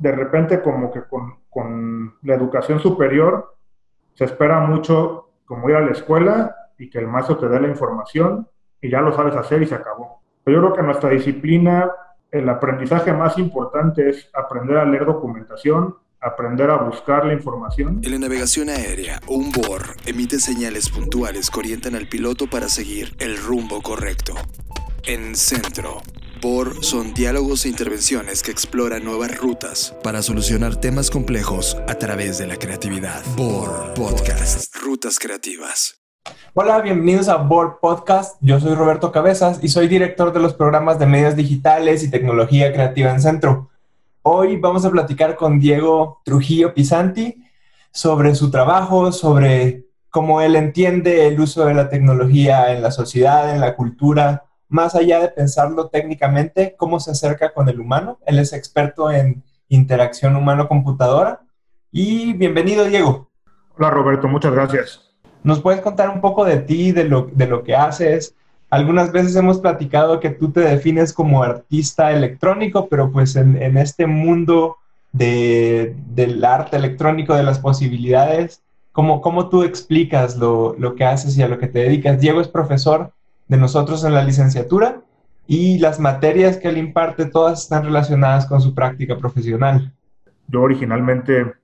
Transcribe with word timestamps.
de 0.00 0.12
repente 0.12 0.62
como 0.62 0.90
que 0.90 1.02
con, 1.04 1.36
con 1.50 2.16
la 2.22 2.34
educación 2.34 2.80
superior 2.80 3.54
se 4.14 4.24
espera 4.24 4.60
mucho 4.60 5.28
como 5.44 5.68
ir 5.68 5.76
a 5.76 5.80
la 5.80 5.92
escuela 5.92 6.56
y 6.78 6.88
que 6.88 6.98
el 6.98 7.06
maestro 7.06 7.36
te 7.36 7.48
dé 7.48 7.60
la 7.60 7.68
información 7.68 8.48
y 8.80 8.90
ya 8.90 9.02
lo 9.02 9.12
sabes 9.14 9.36
hacer 9.36 9.62
y 9.62 9.66
se 9.66 9.74
acabó. 9.74 10.22
Pero 10.42 10.56
yo 10.56 10.62
creo 10.62 10.74
que 10.74 10.80
en 10.80 10.86
nuestra 10.86 11.10
disciplina 11.10 11.90
el 12.30 12.48
aprendizaje 12.48 13.12
más 13.12 13.36
importante 13.38 14.08
es 14.08 14.30
aprender 14.32 14.78
a 14.78 14.86
leer 14.86 15.04
documentación, 15.04 15.96
aprender 16.20 16.70
a 16.70 16.76
buscar 16.76 17.26
la 17.26 17.34
información. 17.34 18.00
En 18.02 18.12
la 18.12 18.18
navegación 18.18 18.70
aérea, 18.70 19.20
un 19.26 19.52
BOR 19.52 19.82
emite 20.06 20.38
señales 20.38 20.88
puntuales 20.88 21.50
que 21.50 21.58
orientan 21.58 21.94
al 21.94 22.08
piloto 22.08 22.46
para 22.46 22.68
seguir 22.68 23.14
el 23.18 23.36
rumbo 23.36 23.82
correcto. 23.82 24.34
En 25.02 25.34
centro, 25.34 25.98
BOR 26.40 26.82
son 26.82 27.12
diálogos 27.12 27.66
e 27.66 27.68
intervenciones 27.68 28.42
que 28.42 28.50
exploran 28.50 29.04
nuevas 29.04 29.36
rutas 29.36 29.94
para 30.02 30.22
solucionar 30.22 30.74
temas 30.74 31.10
complejos 31.10 31.76
a 31.86 31.96
través 31.96 32.38
de 32.38 32.46
la 32.46 32.56
creatividad. 32.56 33.22
BOR 33.36 33.92
Podcast, 33.92 34.74
Rutas 34.76 35.18
Creativas. 35.18 36.00
Hola, 36.54 36.80
bienvenidos 36.80 37.28
a 37.28 37.36
Board 37.36 37.80
Podcast. 37.82 38.38
Yo 38.40 38.58
soy 38.58 38.74
Roberto 38.74 39.12
Cabezas 39.12 39.58
y 39.62 39.68
soy 39.68 39.86
director 39.86 40.32
de 40.32 40.40
los 40.40 40.54
programas 40.54 40.98
de 40.98 41.04
medios 41.04 41.36
digitales 41.36 42.02
y 42.02 42.10
tecnología 42.10 42.72
creativa 42.72 43.10
en 43.10 43.20
Centro. 43.20 43.68
Hoy 44.22 44.56
vamos 44.56 44.86
a 44.86 44.90
platicar 44.90 45.36
con 45.36 45.60
Diego 45.60 46.22
Trujillo 46.24 46.72
Pisanti 46.72 47.44
sobre 47.92 48.34
su 48.34 48.50
trabajo, 48.50 49.12
sobre 49.12 49.84
cómo 50.08 50.40
él 50.40 50.56
entiende 50.56 51.26
el 51.26 51.38
uso 51.38 51.66
de 51.66 51.74
la 51.74 51.90
tecnología 51.90 52.72
en 52.72 52.82
la 52.82 52.90
sociedad, 52.92 53.54
en 53.54 53.60
la 53.60 53.76
cultura, 53.76 54.46
más 54.70 54.94
allá 54.94 55.20
de 55.20 55.28
pensarlo 55.28 55.88
técnicamente, 55.88 56.74
cómo 56.78 57.00
se 57.00 57.10
acerca 57.10 57.52
con 57.52 57.68
el 57.68 57.80
humano. 57.80 58.18
Él 58.24 58.38
es 58.38 58.52
experto 58.52 59.10
en 59.10 59.42
interacción 59.68 60.36
humano-computadora. 60.36 61.40
Y 61.90 62.32
bienvenido, 62.34 62.84
Diego. 62.84 63.28
Hola, 63.76 63.90
Roberto, 63.90 64.28
muchas 64.28 64.52
gracias. 64.52 65.10
¿Nos 65.42 65.60
puedes 65.60 65.80
contar 65.80 66.08
un 66.08 66.20
poco 66.20 66.44
de 66.44 66.58
ti, 66.58 66.92
de 66.92 67.04
lo, 67.04 67.28
de 67.32 67.46
lo 67.48 67.64
que 67.64 67.74
haces? 67.74 68.36
Algunas 68.70 69.10
veces 69.10 69.34
hemos 69.34 69.58
platicado 69.58 70.20
que 70.20 70.30
tú 70.30 70.52
te 70.52 70.60
defines 70.60 71.12
como 71.12 71.42
artista 71.42 72.12
electrónico, 72.12 72.88
pero 72.88 73.10
pues 73.10 73.34
en, 73.34 73.60
en 73.60 73.76
este 73.76 74.06
mundo 74.06 74.76
de, 75.12 75.96
del 76.10 76.44
arte 76.44 76.76
electrónico, 76.76 77.34
de 77.34 77.42
las 77.42 77.58
posibilidades, 77.58 78.62
¿cómo, 78.92 79.20
cómo 79.20 79.48
tú 79.48 79.64
explicas 79.64 80.36
lo, 80.36 80.76
lo, 80.78 80.94
que 80.94 81.04
haces 81.04 81.36
y 81.36 81.42
a 81.42 81.48
lo 81.48 81.58
que 81.58 81.66
te 81.66 81.80
dedicas? 81.80 82.20
Diego 82.20 82.40
es 82.40 82.46
profesor 82.46 83.12
de 83.50 83.56
nosotros 83.56 84.04
en 84.04 84.14
la 84.14 84.22
licenciatura 84.22 85.02
y 85.44 85.80
las 85.80 85.98
materias 85.98 86.56
que 86.56 86.68
él 86.68 86.78
imparte 86.78 87.26
todas 87.26 87.62
están 87.62 87.84
relacionadas 87.84 88.46
con 88.46 88.60
su 88.60 88.76
práctica 88.76 89.18
profesional. 89.18 89.92
Yo 90.46 90.62
originalmente 90.62 91.54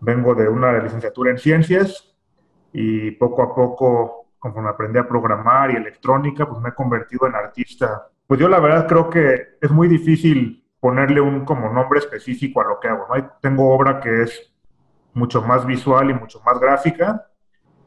vengo 0.00 0.34
de 0.34 0.48
una 0.48 0.76
licenciatura 0.82 1.30
en 1.30 1.38
ciencias, 1.38 2.12
y 2.72 3.12
poco 3.12 3.42
a 3.42 3.54
poco, 3.54 4.26
conforme 4.40 4.70
aprendí 4.70 4.98
a 4.98 5.06
programar 5.06 5.70
y 5.70 5.76
electrónica, 5.76 6.48
pues 6.48 6.60
me 6.60 6.70
he 6.70 6.74
convertido 6.74 7.28
en 7.28 7.36
artista. 7.36 8.08
Pues 8.26 8.40
yo 8.40 8.48
la 8.48 8.58
verdad 8.58 8.88
creo 8.88 9.08
que 9.08 9.58
es 9.60 9.70
muy 9.70 9.86
difícil 9.86 10.64
ponerle 10.80 11.20
un 11.20 11.44
como 11.44 11.72
nombre 11.72 12.00
específico 12.00 12.60
a 12.60 12.64
lo 12.64 12.80
que 12.80 12.88
hago, 12.88 13.06
¿no? 13.08 13.30
Tengo 13.40 13.72
obra 13.72 14.00
que 14.00 14.22
es 14.22 14.52
mucho 15.14 15.42
más 15.42 15.64
visual 15.64 16.10
y 16.10 16.14
mucho 16.14 16.40
más 16.44 16.58
gráfica, 16.58 17.29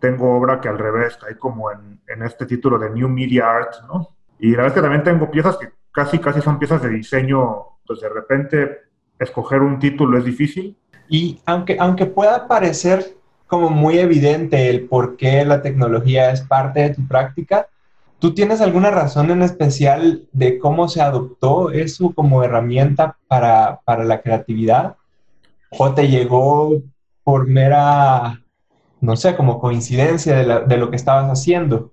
tengo 0.03 0.35
obra 0.35 0.59
que 0.59 0.67
al 0.67 0.77
revés, 0.77 1.17
hay 1.25 1.35
como 1.35 1.71
en, 1.71 2.01
en 2.09 2.23
este 2.23 2.45
título 2.45 2.77
de 2.77 2.89
New 2.89 3.07
Media 3.07 3.49
Art, 3.49 3.75
¿no? 3.87 4.09
Y 4.37 4.51
la 4.51 4.57
verdad 4.57 4.67
es 4.67 4.73
que 4.73 4.81
también 4.81 5.03
tengo 5.05 5.31
piezas 5.31 5.55
que 5.55 5.69
casi, 5.93 6.19
casi 6.19 6.41
son 6.41 6.59
piezas 6.59 6.81
de 6.81 6.89
diseño, 6.89 7.79
pues 7.87 8.01
de 8.01 8.09
repente 8.09 8.79
escoger 9.17 9.61
un 9.61 9.79
título 9.79 10.17
es 10.17 10.25
difícil. 10.25 10.77
Y 11.07 11.39
aunque, 11.45 11.77
aunque 11.79 12.05
pueda 12.05 12.49
parecer 12.49 13.15
como 13.47 13.69
muy 13.69 13.97
evidente 13.99 14.69
el 14.69 14.89
por 14.89 15.15
qué 15.15 15.45
la 15.45 15.61
tecnología 15.61 16.31
es 16.31 16.41
parte 16.41 16.81
de 16.81 16.95
tu 16.95 17.07
práctica. 17.07 17.67
¿Tú 18.19 18.33
tienes 18.33 18.59
alguna 18.59 18.91
razón 18.91 19.31
en 19.31 19.41
especial 19.41 20.27
de 20.33 20.59
cómo 20.59 20.89
se 20.89 21.01
adoptó 21.01 21.71
eso 21.71 22.11
como 22.13 22.43
herramienta 22.43 23.15
para, 23.29 23.79
para 23.85 24.03
la 24.03 24.21
creatividad? 24.21 24.97
¿O 25.69 25.93
te 25.93 26.09
llegó 26.09 26.81
por 27.23 27.47
mera, 27.47 28.42
no 29.03 29.17
sé, 29.17 29.35
como 29.35 29.59
coincidencia 29.59 30.37
de, 30.37 30.65
de 30.65 30.77
lo 30.77 30.89
que 30.89 30.95
estabas 30.95 31.29
haciendo? 31.29 31.91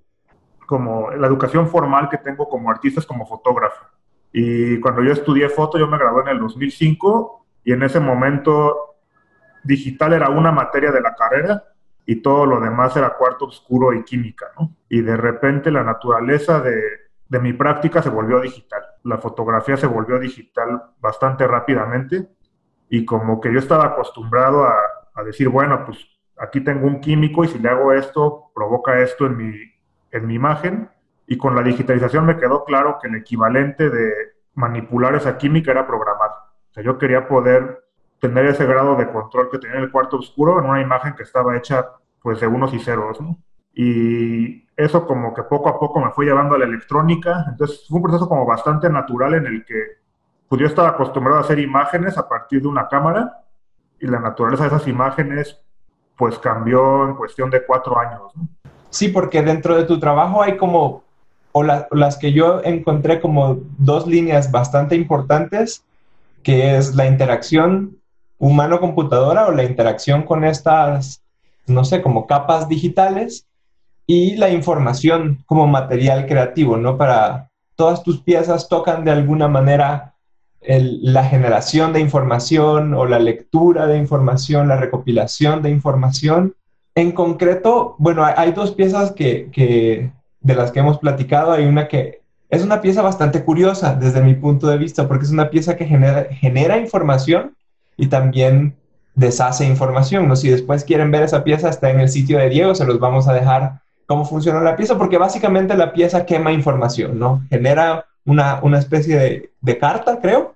Como 0.65 1.11
la 1.11 1.27
educación 1.27 1.67
formal 1.67 2.07
que 2.07 2.17
tengo 2.17 2.47
como 2.47 2.71
artista 2.71 3.01
es 3.01 3.05
como 3.05 3.25
fotógrafo. 3.25 3.85
Y 4.31 4.79
cuando 4.79 5.03
yo 5.03 5.11
estudié 5.11 5.49
foto, 5.49 5.77
yo 5.77 5.87
me 5.87 5.97
gradué 5.97 6.21
en 6.21 6.29
el 6.29 6.39
2005 6.39 7.45
y 7.65 7.73
en 7.73 7.83
ese 7.83 7.99
momento 7.99 8.95
digital 9.65 10.13
era 10.13 10.29
una 10.29 10.53
materia 10.53 10.89
de 10.89 11.01
la 11.01 11.13
carrera 11.13 11.61
y 12.05 12.21
todo 12.21 12.45
lo 12.45 12.61
demás 12.61 12.95
era 12.95 13.17
cuarto 13.17 13.43
oscuro 13.43 13.93
y 13.93 14.05
química. 14.05 14.45
Y 14.87 15.01
de 15.01 15.17
repente 15.17 15.69
la 15.69 15.83
naturaleza 15.83 16.61
de, 16.61 16.81
de 17.27 17.39
mi 17.39 17.51
práctica 17.51 18.01
se 18.01 18.09
volvió 18.09 18.39
digital. 18.39 18.83
La 19.03 19.17
fotografía 19.17 19.75
se 19.75 19.85
volvió 19.85 20.17
digital 20.17 20.81
bastante 21.01 21.45
rápidamente 21.45 22.29
y 22.89 23.03
como 23.03 23.41
que 23.41 23.51
yo 23.51 23.59
estaba 23.59 23.87
acostumbrado 23.87 24.63
a, 24.63 24.75
a, 25.13 25.23
decir, 25.23 25.49
bueno, 25.49 25.85
pues 25.85 25.97
aquí 26.41 26.61
tengo 26.61 26.87
un 26.87 26.99
químico 26.99 27.43
y 27.43 27.47
si 27.47 27.59
le 27.59 27.69
hago 27.69 27.93
esto, 27.93 28.51
provoca 28.53 28.99
esto 28.99 29.27
en 29.27 29.37
mi, 29.37 29.53
en 30.11 30.27
mi 30.27 30.35
imagen. 30.35 30.89
Y 31.27 31.37
con 31.37 31.55
la 31.55 31.61
digitalización 31.61 32.25
me 32.25 32.37
quedó 32.37 32.65
claro 32.65 32.97
que 33.01 33.07
el 33.07 33.15
equivalente 33.15 33.89
de 33.89 34.11
manipular 34.55 35.15
esa 35.15 35.37
química 35.37 35.71
era 35.71 35.87
programar. 35.87 36.31
O 36.69 36.73
sea, 36.73 36.83
yo 36.83 36.97
quería 36.97 37.27
poder 37.27 37.85
tener 38.19 38.45
ese 38.47 38.65
grado 38.65 38.95
de 38.95 39.09
control 39.09 39.49
que 39.49 39.59
tenía 39.59 39.79
el 39.79 39.91
cuarto 39.91 40.17
oscuro 40.17 40.59
en 40.59 40.69
una 40.69 40.81
imagen 40.81 41.13
que 41.15 41.23
estaba 41.23 41.55
hecha 41.55 41.87
pues 42.21 42.39
de 42.39 42.47
unos 42.47 42.73
y 42.73 42.79
ceros, 42.79 43.19
¿no? 43.21 43.37
Y 43.73 44.67
eso 44.75 45.07
como 45.07 45.33
que 45.33 45.43
poco 45.43 45.69
a 45.69 45.79
poco 45.79 45.99
me 45.99 46.11
fue 46.11 46.25
llevando 46.25 46.55
a 46.55 46.59
la 46.59 46.65
electrónica, 46.65 47.45
entonces 47.49 47.85
fue 47.87 47.97
un 47.97 48.03
proceso 48.03 48.27
como 48.27 48.45
bastante 48.45 48.89
natural 48.89 49.35
en 49.35 49.45
el 49.45 49.65
que 49.65 50.01
pues 50.47 50.59
yo 50.59 50.67
estaba 50.67 50.89
acostumbrado 50.89 51.39
a 51.39 51.43
hacer 51.43 51.59
imágenes 51.59 52.17
a 52.17 52.27
partir 52.27 52.61
de 52.61 52.67
una 52.67 52.87
cámara 52.89 53.45
y 53.99 54.07
la 54.07 54.19
naturaleza 54.19 54.63
de 54.63 54.67
esas 54.75 54.87
imágenes 54.87 55.63
pues 56.17 56.37
cambió 56.39 57.07
en 57.07 57.15
cuestión 57.15 57.49
de 57.49 57.65
cuatro 57.65 57.97
años. 57.99 58.21
Sí, 58.89 59.07
porque 59.07 59.41
dentro 59.41 59.75
de 59.75 59.85
tu 59.85 59.99
trabajo 59.99 60.43
hay 60.43 60.57
como, 60.57 61.03
o 61.51 61.63
la, 61.63 61.87
las 61.91 62.17
que 62.17 62.33
yo 62.33 62.61
encontré 62.63 63.21
como 63.21 63.59
dos 63.77 64.05
líneas 64.05 64.51
bastante 64.51 64.95
importantes, 64.95 65.83
que 66.43 66.77
es 66.77 66.95
la 66.95 67.07
interacción 67.07 67.97
humano-computadora 68.37 69.47
o 69.47 69.51
la 69.51 69.63
interacción 69.63 70.23
con 70.23 70.43
estas, 70.43 71.21
no 71.67 71.85
sé, 71.85 72.01
como 72.01 72.27
capas 72.27 72.67
digitales 72.67 73.45
y 74.07 74.35
la 74.35 74.49
información 74.49 75.43
como 75.45 75.67
material 75.67 76.25
creativo, 76.25 76.75
¿no? 76.75 76.97
Para 76.97 77.49
todas 77.75 78.03
tus 78.03 78.21
piezas 78.21 78.67
tocan 78.67 79.05
de 79.05 79.11
alguna 79.11 79.47
manera 79.47 80.10
la 80.61 81.23
generación 81.23 81.91
de 81.91 81.99
información 81.99 82.93
o 82.93 83.05
la 83.05 83.19
lectura 83.19 83.87
de 83.87 83.97
información, 83.97 84.67
la 84.67 84.77
recopilación 84.77 85.61
de 85.61 85.71
información. 85.71 86.55
En 86.93 87.11
concreto, 87.11 87.95
bueno, 87.97 88.23
hay, 88.23 88.51
dos 88.51 88.71
piezas 88.71 89.11
que, 89.11 89.49
que, 89.51 90.11
de 90.39 90.55
las 90.55 90.71
que 90.71 90.79
hemos 90.79 90.99
platicado. 90.99 91.51
Hay 91.51 91.65
una 91.65 91.87
que 91.87 92.21
es 92.49 92.63
una 92.63 92.81
pieza 92.81 93.01
bastante 93.01 93.43
curiosa 93.43 93.95
desde 93.95 94.21
mi 94.21 94.35
punto 94.35 94.67
de 94.67 94.77
vista, 94.77 95.07
porque 95.07 95.25
es 95.25 95.31
una 95.31 95.49
pieza 95.49 95.75
que 95.75 95.85
genera, 95.85 96.27
genera 96.31 96.77
información, 96.77 97.55
y 97.97 98.07
también 98.07 98.75
deshace 99.15 99.65
información. 99.65 100.27
¿no? 100.27 100.35
Si 100.35 100.49
después 100.49 100.83
quieren 100.83 101.11
ver 101.11 101.23
esa 101.23 101.43
pieza, 101.43 101.69
está 101.69 101.89
en 101.91 101.99
el 101.99 102.09
sitio 102.09 102.37
de 102.39 102.49
Diego, 102.49 102.75
se 102.75 102.85
los 102.85 102.99
vamos 102.99 103.27
a 103.27 103.33
dejar 103.33 103.81
cómo 104.07 104.25
funciona 104.25 104.59
la 104.59 104.75
pieza, 104.75 104.97
porque 104.97 105.17
básicamente 105.17 105.77
la 105.77 105.93
pieza 105.93 106.25
quema 106.25 106.51
información, 106.51 107.17
¿no? 107.17 107.43
Genera 107.49 108.05
una, 108.25 108.59
una 108.61 108.79
especie 108.79 109.17
de, 109.17 109.53
de, 109.59 109.77
carta, 109.77 110.19
creo, 110.21 110.55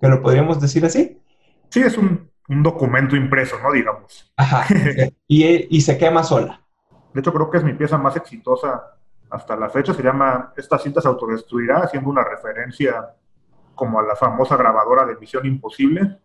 que 0.00 0.08
lo 0.08 0.22
podríamos 0.22 0.60
decir 0.60 0.84
así. 0.84 1.20
Sí, 1.68 1.80
es 1.80 1.96
un, 1.98 2.30
un 2.48 2.62
documento 2.62 3.16
impreso, 3.16 3.56
¿no? 3.62 3.72
Digamos. 3.72 4.32
Ajá. 4.36 4.66
y, 5.28 5.76
y 5.76 5.80
se 5.80 5.98
quema 5.98 6.22
sola. 6.22 6.60
De 7.12 7.20
hecho, 7.20 7.32
creo 7.32 7.50
que 7.50 7.58
es 7.58 7.64
mi 7.64 7.74
pieza 7.74 7.98
más 7.98 8.16
exitosa 8.16 8.82
hasta 9.30 9.56
la 9.56 9.68
fecha. 9.68 9.94
Se 9.94 10.02
llama 10.02 10.52
Esta 10.56 10.78
cinta 10.78 11.00
se 11.00 11.08
autodestruirá, 11.08 11.78
haciendo 11.78 12.10
una 12.10 12.24
referencia 12.24 13.14
como 13.74 13.98
a 13.98 14.02
la 14.02 14.16
famosa 14.16 14.56
grabadora 14.56 15.06
de 15.06 15.16
Misión 15.16 15.46
Imposible 15.46 16.18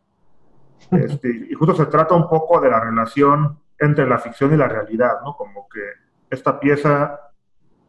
este, 0.91 1.47
y 1.49 1.53
justo 1.53 1.75
se 1.75 1.85
trata 1.87 2.15
un 2.15 2.27
poco 2.27 2.59
de 2.59 2.69
la 2.69 2.79
relación 2.79 3.59
entre 3.79 4.07
la 4.07 4.19
ficción 4.19 4.53
y 4.53 4.57
la 4.57 4.67
realidad, 4.67 5.21
¿no? 5.23 5.35
Como 5.35 5.67
que 5.69 5.81
esta 6.29 6.59
pieza, 6.59 7.19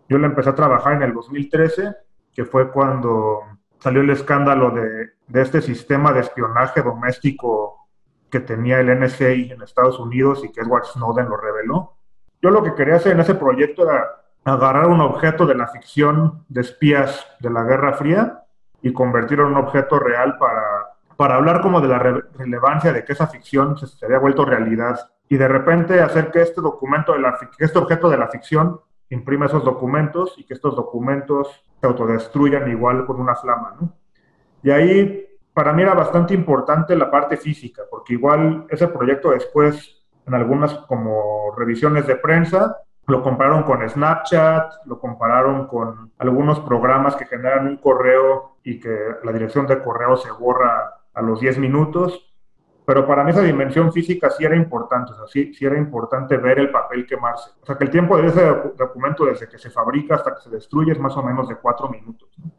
yo 0.09 0.19
la 0.19 0.27
empecé 0.27 0.51
a 0.51 0.55
trabajar 0.55 0.95
en 0.95 1.03
el 1.03 1.15
2013, 1.15 1.95
que 2.37 2.45
fue 2.45 2.71
cuando 2.71 3.41
salió 3.79 4.03
el 4.03 4.11
escándalo 4.11 4.71
de, 4.71 5.11
este 5.41 5.63
sistema 5.63 6.13
de 6.13 6.21
espionaje 6.21 6.83
doméstico 6.83 7.89
que 8.31 8.41
tenía 8.41 8.79
el 8.79 9.01
NSA 9.01 9.31
en 9.31 9.63
Estados 9.63 9.99
Unidos 9.99 10.45
y 10.45 10.53
que 10.53 10.61
Edward 10.61 10.85
Snowden 10.85 11.29
lo 11.29 11.37
reveló. 11.37 11.97
Yo 12.43 12.51
lo 12.51 12.63
que 12.63 12.75
quería 12.75 12.97
hacer 12.97 13.13
en 13.13 13.21
ese 13.21 13.35
proyecto 13.35 13.83
era 13.83 14.07
agarrar 14.45 14.87
un 14.87 15.01
objeto 15.01 15.47
de 15.47 15.55
la 15.55 15.67
ficción 15.69 16.45
de 16.49 16.61
espías 16.61 17.27
de 17.41 17.51
la 17.51 17.65
Guerra 17.65 17.95
Fría 17.95 18.45
y 18.83 18.93
convertirlo 18.93 19.47
en 19.47 19.53
un 19.53 19.65
objeto 19.65 19.99
real 19.99 20.37
para 20.39 20.97
para 21.17 21.37
hablar 21.37 21.63
como 21.63 21.81
de 21.81 21.89
la 21.89 21.99
relevancia 21.99 22.93
de 22.93 23.05
que 23.05 23.13
esa 23.13 23.27
ficción 23.27 23.77
se, 23.79 24.05
había 24.05 24.19
vuelto 24.19 24.45
realidad 24.45 24.99
y 25.29 25.37
de 25.37 25.49
repente 25.49 26.01
hacer 26.01 26.31
que 26.31 26.43
este 26.43 26.61
documento, 26.61 27.13
de 27.13 27.21
la, 27.21 27.39
que 27.57 27.65
este 27.65 27.79
objeto 27.79 28.09
de 28.09 28.19
la 28.19 28.29
ficción 28.29 28.81
imprime 29.09 29.47
esos 29.47 29.65
documentos 29.65 30.35
y 30.37 30.45
que 30.45 30.55
estos 30.55 30.77
documentos 30.77 31.65
se 31.81 31.87
autodestruyan 31.87 32.71
igual 32.71 33.07
con 33.07 33.21
una 33.21 33.35
flama, 33.35 33.75
¿no? 33.81 33.93
Y 34.63 34.71
ahí 34.71 35.27
para 35.53 35.73
mí 35.73 35.83
era 35.83 35.95
bastante 35.95 36.35
importante 36.35 36.95
la 36.97 37.11
parte 37.11 37.37
física, 37.37 37.83
porque 37.91 38.15
igual 38.15 38.67
ese 38.69 38.89
proyecto 38.89 39.31
después, 39.31 40.03
en 40.27 40.35
algunas 40.35 40.75
como 40.81 41.55
revisiones 41.57 42.07
de 42.07 42.17
prensa, 42.17 42.77
lo 43.07 43.23
compararon 43.23 43.63
con 43.63 43.89
Snapchat, 43.89 44.85
lo 44.87 44.99
compararon 44.99 45.67
con 45.69 46.13
algunos 46.19 46.61
programas 46.61 47.15
que 47.15 47.25
generan 47.25 47.69
un 47.69 47.77
correo 47.77 48.57
y 48.65 48.81
que 48.81 48.99
la 49.23 49.33
dirección 49.33 49.67
de 49.67 49.83
correo 49.83 50.17
se 50.17 50.31
borra 50.33 50.93
a 51.15 51.23
los 51.23 51.41
10 51.41 51.59
minutos. 51.59 52.36
Pero 52.87 53.05
para 53.05 53.25
mí 53.25 53.33
esa 53.33 53.43
dimensión 53.43 53.93
física 53.93 54.31
sí 54.31 54.45
era 54.45 54.55
importante, 54.55 55.13
o 55.13 55.17
sea, 55.17 55.27
sí, 55.27 55.53
sí, 55.53 55.65
era 55.67 55.77
importante 55.77 56.37
ver 56.37 56.61
el 56.61 56.71
papel 56.71 57.05
quemarse. 57.05 57.51
O 57.61 57.67
sea, 57.67 57.77
que 57.77 57.85
el 57.85 57.91
tiempo 57.91 58.17
de 58.17 58.29
ese 58.29 58.41
documento 58.79 59.25
desde 59.25 59.49
que 59.49 59.59
se 59.59 59.71
fabrica 59.71 60.15
hasta 60.15 60.37
que 60.37 60.43
se 60.43 60.51
destruye 60.51 60.93
es 60.93 61.01
más 61.01 61.17
o 61.17 61.23
menos 61.23 61.49
de 61.49 61.57
4 61.57 61.89
minutos. 61.89 62.29
¿no? 62.39 62.51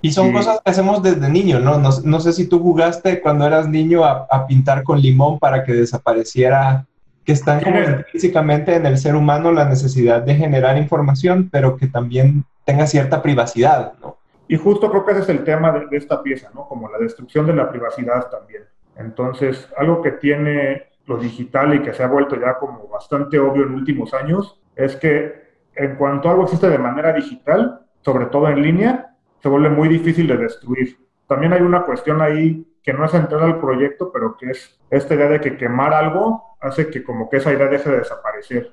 Y 0.00 0.12
son 0.12 0.32
cosas 0.32 0.60
que 0.64 0.70
hacemos 0.70 1.02
desde 1.02 1.28
niño, 1.28 1.60
¿no? 1.60 1.78
¿no? 1.78 1.90
No, 2.04 2.20
sé 2.20 2.32
si 2.32 2.48
tú 2.48 2.60
jugaste 2.60 3.20
cuando 3.20 3.46
eras 3.46 3.68
niño 3.68 4.04
a, 4.04 4.46
pintar 4.46 4.82
con 4.82 5.00
limón 5.00 5.38
para 5.38 5.64
que 5.64 5.72
desapareciera, 5.72 6.86
que 7.24 7.32
están 7.32 7.62
como 7.62 7.78
físicamente 8.12 8.74
en 8.74 8.86
el 8.86 8.98
ser 8.98 9.14
humano 9.14 9.52
la 9.52 9.68
necesidad 9.68 10.22
de 10.22 10.34
generar 10.34 10.76
información, 10.76 11.48
pero 11.50 11.76
que 11.76 11.86
también 11.86 12.44
tenga 12.64 12.86
cierta 12.86 13.22
privacidad, 13.22 13.94
¿no? 14.00 14.18
Y 14.46 14.56
justo 14.56 14.90
creo 14.90 15.04
que 15.04 15.12
ese 15.12 15.20
es 15.22 15.28
el 15.28 15.44
tema 15.44 15.70
de, 15.72 15.86
de 15.86 15.96
esta 15.96 16.22
pieza, 16.22 16.48
¿no? 16.54 16.66
Como 16.66 16.88
la 16.88 16.98
destrucción 16.98 17.46
de 17.46 17.54
la 17.54 17.68
privacidad 17.68 18.28
también. 18.30 18.62
Entonces, 18.98 19.72
algo 19.76 20.02
que 20.02 20.12
tiene 20.12 20.88
lo 21.06 21.16
digital 21.16 21.74
y 21.74 21.82
que 21.82 21.94
se 21.94 22.02
ha 22.02 22.08
vuelto 22.08 22.38
ya 22.38 22.58
como 22.58 22.88
bastante 22.88 23.38
obvio 23.38 23.64
en 23.64 23.74
últimos 23.74 24.12
años 24.12 24.60
es 24.76 24.96
que 24.96 25.48
en 25.74 25.96
cuanto 25.96 26.28
algo 26.28 26.42
existe 26.42 26.68
de 26.68 26.78
manera 26.78 27.12
digital, 27.12 27.80
sobre 28.02 28.26
todo 28.26 28.48
en 28.48 28.60
línea, 28.60 29.14
se 29.40 29.48
vuelve 29.48 29.70
muy 29.70 29.88
difícil 29.88 30.26
de 30.26 30.36
destruir. 30.36 30.98
También 31.26 31.52
hay 31.52 31.62
una 31.62 31.84
cuestión 31.84 32.20
ahí 32.20 32.66
que 32.82 32.92
no 32.92 33.04
es 33.04 33.12
central 33.12 33.42
al 33.42 33.60
proyecto, 33.60 34.10
pero 34.12 34.36
que 34.36 34.50
es 34.50 34.80
esta 34.90 35.14
idea 35.14 35.28
de 35.28 35.40
que 35.40 35.56
quemar 35.56 35.94
algo 35.94 36.56
hace 36.60 36.90
que 36.90 37.04
como 37.04 37.30
que 37.30 37.36
esa 37.36 37.52
idea 37.52 37.68
deje 37.68 37.90
de 37.90 37.98
desaparecer. 37.98 38.72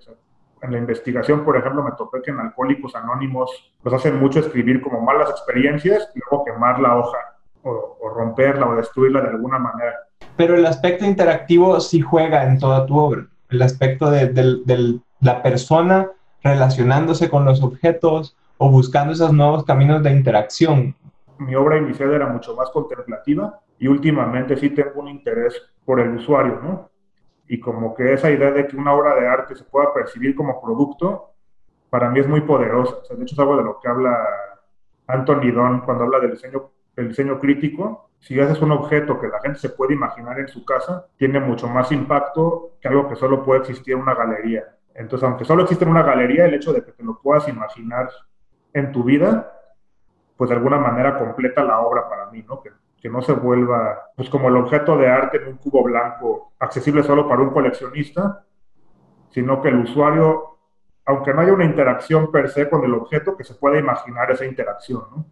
en 0.61 0.71
la 0.71 0.79
investigación, 0.79 1.45
por 1.45 1.57
ejemplo, 1.57 1.83
me 1.83 1.91
topé 1.91 2.23
que 2.23 2.31
en 2.31 2.39
Alcohólicos 2.39 2.95
Anónimos 2.95 3.71
nos 3.83 3.93
hacen 3.93 4.15
mucho 4.19 4.39
escribir 4.39 4.81
como 4.81 4.99
malas 5.01 5.29
experiencias 5.29 6.11
y 6.15 6.19
luego 6.19 6.45
quemar 6.45 6.79
la 6.79 6.97
hoja 6.97 7.34
o, 7.65 8.09
romperla 8.09 8.67
o 8.67 8.75
destruirla 8.75 9.21
de 9.21 9.29
alguna 9.29 9.59
manera. 9.59 9.95
Pero 10.37 10.55
el 10.55 10.65
aspecto 10.65 11.05
interactivo 11.05 11.79
sí 11.79 11.99
juega 11.99 12.45
en 12.45 12.59
toda 12.59 12.85
tu 12.85 12.97
obra. 12.97 13.27
El 13.49 13.61
aspecto 13.61 14.09
de, 14.09 14.27
de 14.29 14.99
la 15.21 15.43
persona 15.43 16.09
relacionándose 16.43 17.29
con 17.29 17.43
los 17.43 17.61
objetos, 17.63 18.37
o 18.57 18.69
buscando 18.69 19.13
esos 19.13 19.33
nuevos 19.33 19.65
caminos 19.65 20.01
de 20.03 20.11
interacción. 20.11 20.95
Mi 21.37 21.55
obra 21.55 21.77
inicial 21.77 22.13
era 22.13 22.27
mucho 22.27 22.55
más 22.55 22.69
contemplativa 22.69 23.59
y 23.77 23.87
últimamente 23.87 24.55
sí 24.55 24.69
tengo 24.69 25.01
un 25.01 25.09
interés 25.09 25.61
por 25.83 25.99
el 25.99 26.15
usuario, 26.15 26.59
¿no? 26.63 26.89
Y 27.47 27.59
como 27.59 27.93
que 27.93 28.13
esa 28.13 28.31
idea 28.31 28.51
de 28.51 28.65
que 28.65 28.77
una 28.77 28.93
obra 28.93 29.15
de 29.15 29.27
arte 29.27 29.55
se 29.55 29.63
pueda 29.65 29.93
percibir 29.93 30.35
como 30.35 30.61
producto, 30.61 31.31
para 31.89 32.09
mí 32.09 32.19
es 32.19 32.27
muy 32.27 32.41
poderosa. 32.41 32.95
de 33.09 33.23
hecho, 33.23 33.35
es 33.35 33.39
algo 33.39 33.57
de 33.57 33.63
lo 33.63 33.79
que 33.79 33.87
habla 33.87 34.17
Anthony 35.07 35.51
Don 35.53 35.81
cuando 35.81 36.05
habla 36.05 36.19
del 36.19 36.31
diseño, 36.31 36.71
del 36.95 37.09
diseño 37.09 37.39
crítico. 37.39 38.09
Si 38.19 38.39
haces 38.39 38.61
un 38.61 38.71
objeto 38.71 39.19
que 39.19 39.27
la 39.27 39.39
gente 39.39 39.59
se 39.59 39.69
puede 39.69 39.93
imaginar 39.93 40.39
en 40.39 40.47
su 40.47 40.65
casa, 40.65 41.07
tiene 41.17 41.39
mucho 41.39 41.67
más 41.67 41.91
impacto 41.91 42.77
que 42.81 42.87
algo 42.87 43.07
que 43.07 43.15
solo 43.15 43.43
puede 43.43 43.61
existir 43.61 43.93
en 43.93 44.01
una 44.01 44.15
galería. 44.15 44.63
Entonces, 44.93 45.27
aunque 45.27 45.45
solo 45.45 45.63
existe 45.63 45.83
en 45.83 45.91
una 45.91 46.03
galería, 46.03 46.45
el 46.45 46.53
hecho 46.53 46.73
de 46.73 46.83
que 46.83 46.93
te 46.93 47.03
lo 47.03 47.19
puedas 47.21 47.47
imaginar 47.47 48.09
en 48.73 48.91
tu 48.91 49.03
vida, 49.03 49.51
pues 50.37 50.49
de 50.49 50.55
alguna 50.55 50.77
manera 50.77 51.17
completa 51.17 51.63
la 51.63 51.79
obra 51.81 52.09
para 52.09 52.27
mí, 52.31 52.43
¿no? 52.47 52.61
Que, 52.61 52.71
que 53.01 53.09
no 53.09 53.21
se 53.21 53.33
vuelva 53.33 54.11
pues 54.15 54.29
como 54.29 54.47
el 54.49 54.57
objeto 54.57 54.97
de 54.97 55.07
arte 55.07 55.37
en 55.37 55.47
un 55.49 55.57
cubo 55.57 55.83
blanco 55.83 56.53
accesible 56.59 57.03
solo 57.03 57.27
para 57.27 57.41
un 57.41 57.51
coleccionista, 57.51 58.45
sino 59.29 59.61
que 59.61 59.69
el 59.69 59.79
usuario, 59.79 60.57
aunque 61.05 61.33
no 61.33 61.41
haya 61.41 61.53
una 61.53 61.65
interacción 61.65 62.31
per 62.31 62.49
se 62.49 62.69
con 62.69 62.83
el 62.83 62.93
objeto, 62.93 63.35
que 63.37 63.43
se 63.43 63.53
pueda 63.53 63.77
imaginar 63.77 64.31
esa 64.31 64.45
interacción, 64.45 65.03
¿no? 65.11 65.25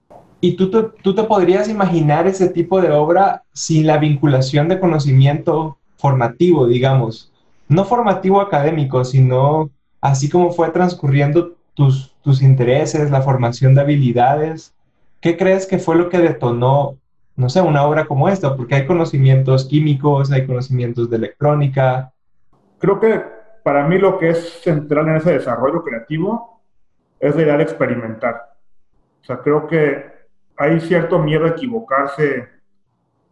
¿Y 0.44 0.58
tú 0.58 0.70
te, 0.70 0.84
tú 1.02 1.16
te 1.16 1.24
podrías 1.24 1.70
imaginar 1.70 2.28
ese 2.28 2.50
tipo 2.50 2.82
de 2.82 2.92
obra 2.92 3.44
sin 3.54 3.88
la 3.88 3.98
vinculación 3.98 4.68
de 4.68 4.78
conocimiento 4.78 5.78
formativo, 5.96 6.68
digamos? 6.68 7.32
No 7.70 7.86
formativo 7.86 8.42
académico, 8.42 9.06
sino 9.06 9.70
así 10.02 10.30
como 10.30 10.52
fue 10.52 10.70
transcurriendo 10.72 11.54
tus, 11.74 12.14
tus 12.24 12.42
intereses, 12.42 13.10
la 13.10 13.22
formación 13.22 13.74
de 13.74 13.80
habilidades. 13.84 14.76
¿Qué 15.22 15.38
crees 15.38 15.66
que 15.66 15.80
fue 15.80 15.96
lo 15.96 16.10
que 16.10 16.18
detonó, 16.18 16.98
no 17.38 17.48
sé, 17.48 17.62
una 17.62 17.88
obra 17.88 18.04
como 18.04 18.28
esta? 18.28 18.58
Porque 18.58 18.76
hay 18.76 18.86
conocimientos 18.86 19.64
químicos, 19.64 20.30
hay 20.30 20.46
conocimientos 20.46 21.10
de 21.10 21.16
electrónica. 21.16 22.12
Creo 22.80 23.00
que 23.00 23.24
para 23.64 23.88
mí 23.88 23.98
lo 23.98 24.20
que 24.20 24.32
es 24.32 24.60
central 24.62 25.08
en 25.08 25.16
ese 25.16 25.32
desarrollo 25.32 25.86
creativo 25.86 26.60
es 27.22 27.34
la 27.34 27.44
idea 27.44 27.56
de 27.56 27.64
experimentar. 27.64 28.58
O 29.22 29.26
sea, 29.26 29.38
creo 29.38 29.68
que 29.68 30.13
hay 30.58 30.80
cierto 30.80 31.20
miedo 31.20 31.46
a 31.46 31.50
equivocarse, 31.50 32.50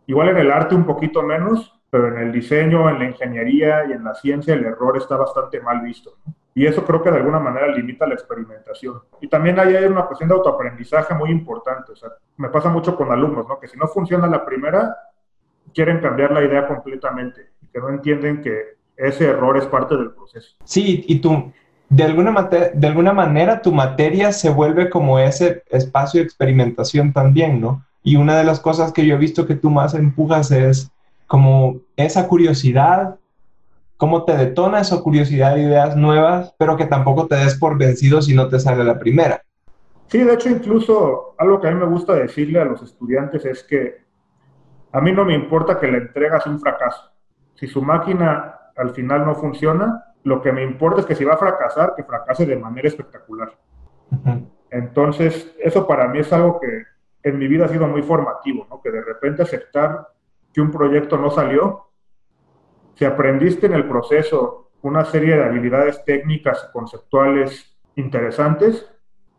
igual 0.07 0.29
en 0.29 0.37
el 0.37 0.51
arte 0.51 0.75
un 0.75 0.85
poquito 0.85 1.23
menos, 1.23 1.79
pero 1.89 2.07
en 2.07 2.17
el 2.17 2.31
diseño, 2.31 2.89
en 2.89 2.99
la 2.99 3.05
ingeniería 3.05 3.85
y 3.85 3.91
en 3.91 4.03
la 4.03 4.15
ciencia 4.15 4.53
el 4.53 4.65
error 4.65 4.97
está 4.97 5.17
bastante 5.17 5.59
mal 5.59 5.81
visto. 5.81 6.17
Y 6.53 6.65
eso 6.65 6.85
creo 6.85 7.01
que 7.01 7.11
de 7.11 7.17
alguna 7.17 7.39
manera 7.39 7.67
limita 7.67 8.05
la 8.05 8.13
experimentación. 8.13 9.01
Y 9.21 9.27
también 9.27 9.59
hay 9.59 9.75
una 9.85 10.05
cuestión 10.05 10.29
de 10.29 10.35
autoaprendizaje 10.35 11.13
muy 11.13 11.29
importante. 11.31 11.93
O 11.93 11.95
sea, 11.95 12.09
me 12.37 12.49
pasa 12.49 12.69
mucho 12.69 12.95
con 12.95 13.11
alumnos, 13.11 13.47
¿no? 13.47 13.57
Que 13.59 13.67
si 13.67 13.77
no 13.77 13.87
funciona 13.87 14.27
la 14.27 14.43
primera, 14.43 14.95
quieren 15.73 15.99
cambiar 15.99 16.31
la 16.31 16.43
idea 16.43 16.67
completamente. 16.67 17.51
Y 17.61 17.67
que 17.67 17.79
no 17.79 17.89
entienden 17.89 18.41
que 18.41 18.75
ese 18.97 19.29
error 19.29 19.57
es 19.57 19.65
parte 19.65 19.95
del 19.95 20.11
proceso. 20.11 20.57
Sí, 20.65 21.05
y 21.07 21.21
tú, 21.21 21.53
de 21.91 22.03
alguna, 22.05 22.49
de 22.73 22.87
alguna 22.87 23.11
manera 23.11 23.61
tu 23.61 23.73
materia 23.73 24.31
se 24.31 24.49
vuelve 24.49 24.89
como 24.89 25.19
ese 25.19 25.63
espacio 25.69 26.21
de 26.21 26.25
experimentación 26.25 27.11
también, 27.11 27.59
¿no? 27.59 27.85
Y 28.01 28.15
una 28.15 28.37
de 28.37 28.45
las 28.45 28.61
cosas 28.61 28.93
que 28.93 29.05
yo 29.05 29.15
he 29.15 29.19
visto 29.19 29.45
que 29.45 29.55
tú 29.55 29.69
más 29.69 29.93
empujas 29.93 30.51
es 30.51 30.89
como 31.27 31.81
esa 31.97 32.29
curiosidad 32.29 33.17
cómo 33.97 34.23
te 34.23 34.35
detona 34.35 34.79
esa 34.79 35.01
curiosidad 35.01 35.53
de 35.53 35.61
ideas 35.61 35.95
nuevas, 35.97 36.55
pero 36.57 36.75
que 36.77 36.85
tampoco 36.85 37.27
te 37.27 37.35
des 37.35 37.59
por 37.59 37.77
vencido 37.77 38.21
si 38.21 38.33
no 38.33 38.47
te 38.47 38.59
sale 38.59 38.83
la 38.83 38.97
primera. 38.97 39.43
Sí, 40.07 40.17
de 40.17 40.33
hecho, 40.33 40.49
incluso 40.49 41.35
algo 41.37 41.59
que 41.59 41.67
a 41.67 41.71
mí 41.71 41.79
me 41.79 41.85
gusta 41.85 42.13
decirle 42.13 42.59
a 42.59 42.65
los 42.65 42.81
estudiantes 42.81 43.45
es 43.45 43.63
que 43.63 43.97
a 44.91 45.01
mí 45.01 45.11
no 45.11 45.23
me 45.23 45.35
importa 45.35 45.77
que 45.77 45.91
la 45.91 45.97
entrega 45.97 46.39
sea 46.39 46.51
un 46.51 46.59
fracaso. 46.59 47.11
Si 47.53 47.67
su 47.67 47.81
máquina 47.81 48.55
al 48.75 48.89
final 48.91 49.23
no 49.25 49.35
funciona, 49.35 50.03
lo 50.23 50.41
que 50.41 50.51
me 50.51 50.63
importa 50.63 51.01
es 51.01 51.05
que 51.05 51.15
si 51.15 51.23
va 51.23 51.33
a 51.33 51.37
fracasar, 51.37 51.93
que 51.95 52.03
fracase 52.03 52.45
de 52.45 52.55
manera 52.55 52.87
espectacular. 52.87 53.53
Entonces, 54.69 55.55
eso 55.59 55.87
para 55.87 56.07
mí 56.07 56.19
es 56.19 56.31
algo 56.31 56.59
que 56.59 56.83
en 57.23 57.37
mi 57.37 57.47
vida 57.47 57.65
ha 57.65 57.69
sido 57.69 57.87
muy 57.87 58.01
formativo, 58.01 58.67
¿no? 58.69 58.81
que 58.81 58.91
de 58.91 59.01
repente 59.01 59.43
aceptar 59.43 60.07
que 60.53 60.61
un 60.61 60.71
proyecto 60.71 61.17
no 61.17 61.29
salió 61.29 61.91
si 62.95 63.05
aprendiste 63.05 63.65
en 63.65 63.73
el 63.73 63.87
proceso 63.87 64.69
una 64.83 65.05
serie 65.05 65.35
de 65.35 65.43
habilidades 65.43 66.03
técnicas 66.05 66.67
y 66.67 66.71
conceptuales 66.71 67.75
interesantes, 67.95 68.87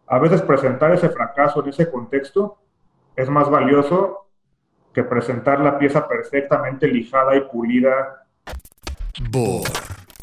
a 0.07 0.19
veces 0.19 0.43
presentar 0.43 0.93
ese 0.93 1.09
fracaso 1.11 1.62
en 1.62 1.71
ese 1.71 1.91
contexto 1.91 2.59
es 3.15 3.29
más 3.29 3.49
valioso 3.49 4.29
que 4.93 5.05
presentar 5.05 5.61
la 5.61 5.79
pieza 5.79 6.07
perfectamente 6.09 6.87
lijada 6.87 7.37
y 7.37 7.43
pulida. 7.43 8.27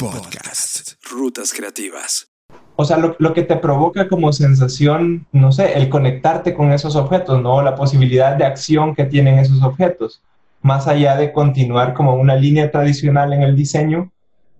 Podcast. 0.00 0.94
Rutas 1.10 1.52
creativas. 1.52 2.28
O 2.76 2.84
sea, 2.84 2.96
lo, 2.96 3.14
lo, 3.18 3.34
que 3.34 3.42
te 3.42 3.56
provoca 3.56 4.08
como 4.08 4.32
sensación, 4.32 5.26
no 5.30 5.52
sé, 5.52 5.74
el 5.74 5.88
conectarte 5.88 6.54
con 6.54 6.72
esos 6.72 6.96
objetos, 6.96 7.42
¿no? 7.42 7.62
La 7.62 7.74
posibilidad 7.74 8.34
de 8.36 8.44
acción 8.44 8.94
que 8.94 9.04
tienen 9.04 9.38
esos 9.38 9.62
objetos 9.62 10.22
más 10.62 10.86
allá 10.86 11.16
de 11.16 11.32
continuar 11.32 11.94
como 11.94 12.14
una 12.14 12.36
línea 12.36 12.70
tradicional 12.70 13.32
en 13.32 13.42
el 13.42 13.56
diseño, 13.56 14.10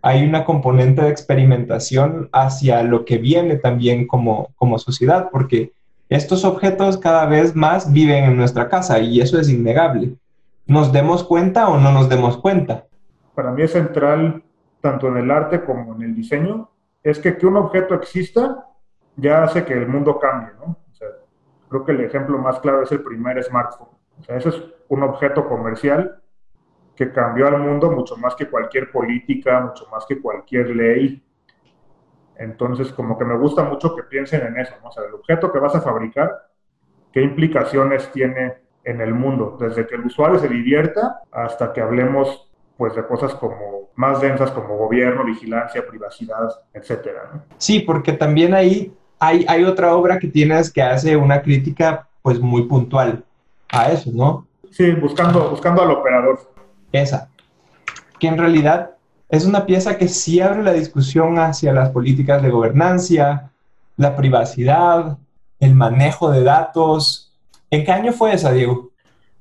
hay 0.02 0.24
una 0.24 0.44
componente 0.44 1.02
de 1.02 1.10
experimentación 1.10 2.28
hacia 2.32 2.82
lo 2.82 3.04
que 3.04 3.18
viene 3.18 3.56
también 3.56 4.06
como, 4.06 4.50
como 4.56 4.78
sociedad, 4.78 5.28
porque 5.30 5.72
estos 6.08 6.44
objetos 6.44 6.96
cada 6.96 7.26
vez 7.26 7.54
más 7.54 7.92
viven 7.92 8.24
en 8.24 8.36
nuestra 8.36 8.68
casa 8.68 8.98
y 8.98 9.20
eso 9.20 9.38
es 9.38 9.48
innegable. 9.48 10.14
¿Nos 10.66 10.92
demos 10.92 11.22
cuenta 11.22 11.68
o 11.68 11.78
no 11.78 11.92
nos 11.92 12.08
demos 12.08 12.38
cuenta? 12.38 12.86
Para 13.34 13.52
mí 13.52 13.62
es 13.62 13.72
central, 13.72 14.42
tanto 14.80 15.08
en 15.08 15.18
el 15.18 15.30
arte 15.30 15.64
como 15.64 15.94
en 15.94 16.02
el 16.02 16.14
diseño, 16.14 16.70
es 17.02 17.18
que 17.18 17.36
que 17.36 17.46
un 17.46 17.56
objeto 17.56 17.94
exista 17.94 18.66
ya 19.16 19.42
hace 19.42 19.64
que 19.64 19.74
el 19.74 19.88
mundo 19.88 20.18
cambie, 20.18 20.52
¿no? 20.58 20.76
creo 21.70 21.84
que 21.84 21.92
el 21.92 22.00
ejemplo 22.00 22.36
más 22.36 22.58
claro 22.58 22.82
es 22.82 22.90
el 22.90 23.02
primer 23.02 23.42
smartphone. 23.42 23.88
O 24.28 24.32
ese 24.32 24.48
es 24.48 24.62
un 24.88 25.04
objeto 25.04 25.48
comercial 25.48 26.20
que 26.96 27.12
cambió 27.12 27.46
al 27.46 27.58
mundo 27.58 27.90
mucho 27.90 28.16
más 28.16 28.34
que 28.34 28.50
cualquier 28.50 28.90
política, 28.90 29.60
mucho 29.60 29.86
más 29.90 30.04
que 30.04 30.20
cualquier 30.20 30.74
ley. 30.74 31.24
Entonces, 32.36 32.92
como 32.92 33.16
que 33.16 33.24
me 33.24 33.38
gusta 33.38 33.62
mucho 33.62 33.94
que 33.94 34.02
piensen 34.02 34.46
en 34.46 34.58
eso, 34.58 34.74
¿no? 34.82 34.88
O 34.88 34.92
sea, 34.92 35.04
el 35.04 35.14
objeto 35.14 35.52
que 35.52 35.60
vas 35.60 35.74
a 35.76 35.80
fabricar, 35.80 36.50
qué 37.12 37.22
implicaciones 37.22 38.10
tiene 38.10 38.56
en 38.82 39.00
el 39.00 39.14
mundo, 39.14 39.56
desde 39.60 39.86
que 39.86 39.94
el 39.94 40.06
usuario 40.06 40.38
se 40.38 40.48
divierta 40.48 41.20
hasta 41.30 41.72
que 41.72 41.80
hablemos 41.80 42.49
pues 42.80 42.94
de 42.94 43.06
cosas 43.06 43.34
como 43.34 43.90
más 43.94 44.22
densas 44.22 44.50
como 44.52 44.78
gobierno, 44.78 45.22
vigilancia, 45.22 45.86
privacidad, 45.86 46.48
etcétera. 46.72 47.44
Sí, 47.58 47.80
porque 47.80 48.14
también 48.14 48.54
ahí 48.54 48.90
hay, 49.18 49.44
hay 49.46 49.64
otra 49.64 49.94
obra 49.94 50.18
que 50.18 50.28
tienes 50.28 50.72
que 50.72 50.80
hace 50.80 51.14
una 51.14 51.42
crítica 51.42 52.08
pues 52.22 52.40
muy 52.40 52.62
puntual 52.62 53.22
a 53.68 53.92
eso, 53.92 54.10
¿no? 54.14 54.46
Sí, 54.70 54.92
buscando, 54.92 55.50
buscando 55.50 55.82
al 55.82 55.90
operador. 55.90 56.40
Esa, 56.90 57.28
que 58.18 58.28
en 58.28 58.38
realidad 58.38 58.92
es 59.28 59.44
una 59.44 59.66
pieza 59.66 59.98
que 59.98 60.08
sí 60.08 60.40
abre 60.40 60.62
la 60.62 60.72
discusión 60.72 61.38
hacia 61.38 61.74
las 61.74 61.90
políticas 61.90 62.42
de 62.42 62.48
gobernancia, 62.48 63.50
la 63.98 64.16
privacidad, 64.16 65.18
el 65.58 65.74
manejo 65.74 66.30
de 66.30 66.44
datos. 66.44 67.36
¿En 67.70 67.84
qué 67.84 67.92
año 67.92 68.14
fue 68.14 68.32
esa, 68.32 68.52
Diego? 68.52 68.88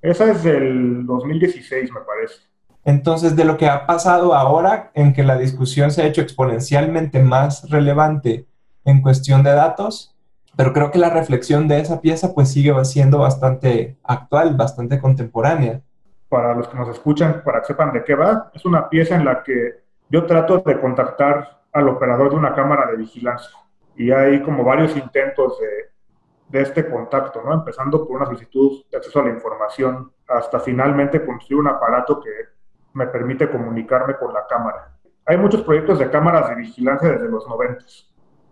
Esa 0.01 0.29
es 0.29 0.43
del 0.43 1.05
2016, 1.05 1.89
me 1.93 2.01
parece. 2.01 2.48
Entonces, 2.89 3.35
de 3.35 3.45
lo 3.45 3.55
que 3.55 3.69
ha 3.69 3.85
pasado 3.85 4.33
ahora, 4.33 4.89
en 4.95 5.13
que 5.13 5.21
la 5.21 5.37
discusión 5.37 5.91
se 5.91 6.01
ha 6.01 6.07
hecho 6.07 6.21
exponencialmente 6.21 7.21
más 7.21 7.69
relevante 7.69 8.47
en 8.83 9.03
cuestión 9.03 9.43
de 9.43 9.51
datos, 9.51 10.15
pero 10.57 10.73
creo 10.73 10.89
que 10.89 10.97
la 10.97 11.11
reflexión 11.11 11.67
de 11.67 11.81
esa 11.81 12.01
pieza 12.01 12.33
pues 12.33 12.51
sigue 12.51 12.73
siendo 12.85 13.19
bastante 13.19 13.99
actual, 14.03 14.55
bastante 14.55 14.99
contemporánea. 14.99 15.81
Para 16.29 16.55
los 16.55 16.67
que 16.67 16.79
nos 16.79 16.89
escuchan, 16.89 17.43
para 17.45 17.59
que 17.59 17.67
sepan 17.67 17.93
de 17.93 18.03
qué 18.03 18.15
va, 18.15 18.49
es 18.55 18.65
una 18.65 18.89
pieza 18.89 19.15
en 19.15 19.25
la 19.25 19.43
que 19.43 19.83
yo 20.09 20.25
trato 20.25 20.57
de 20.57 20.81
contactar 20.81 21.59
al 21.71 21.89
operador 21.89 22.31
de 22.31 22.37
una 22.37 22.55
cámara 22.55 22.89
de 22.89 22.97
vigilancia 22.97 23.55
y 23.97 24.09
hay 24.09 24.41
como 24.41 24.63
varios 24.63 24.97
intentos 24.97 25.59
de, 25.59 26.59
este 26.59 26.89
contacto, 26.89 27.43
¿no? 27.45 27.53
Empezando 27.53 28.07
por 28.07 28.15
una 28.15 28.25
solicitud 28.25 28.83
de 28.89 28.97
acceso 28.97 29.19
a 29.19 29.25
la 29.25 29.29
información 29.29 30.11
hasta 30.27 30.59
finalmente 30.59 31.23
construir 31.23 31.59
un 31.59 31.67
aparato 31.67 32.19
que 32.19 32.57
me 32.93 33.07
permite 33.07 33.49
comunicarme 33.49 34.15
con 34.15 34.33
la 34.33 34.45
cámara. 34.47 34.97
Hay 35.25 35.37
muchos 35.37 35.61
proyectos 35.61 35.99
de 35.99 36.09
cámaras 36.09 36.49
de 36.49 36.55
vigilancia 36.55 37.09
desde 37.09 37.29
los 37.29 37.47
90 37.47 37.85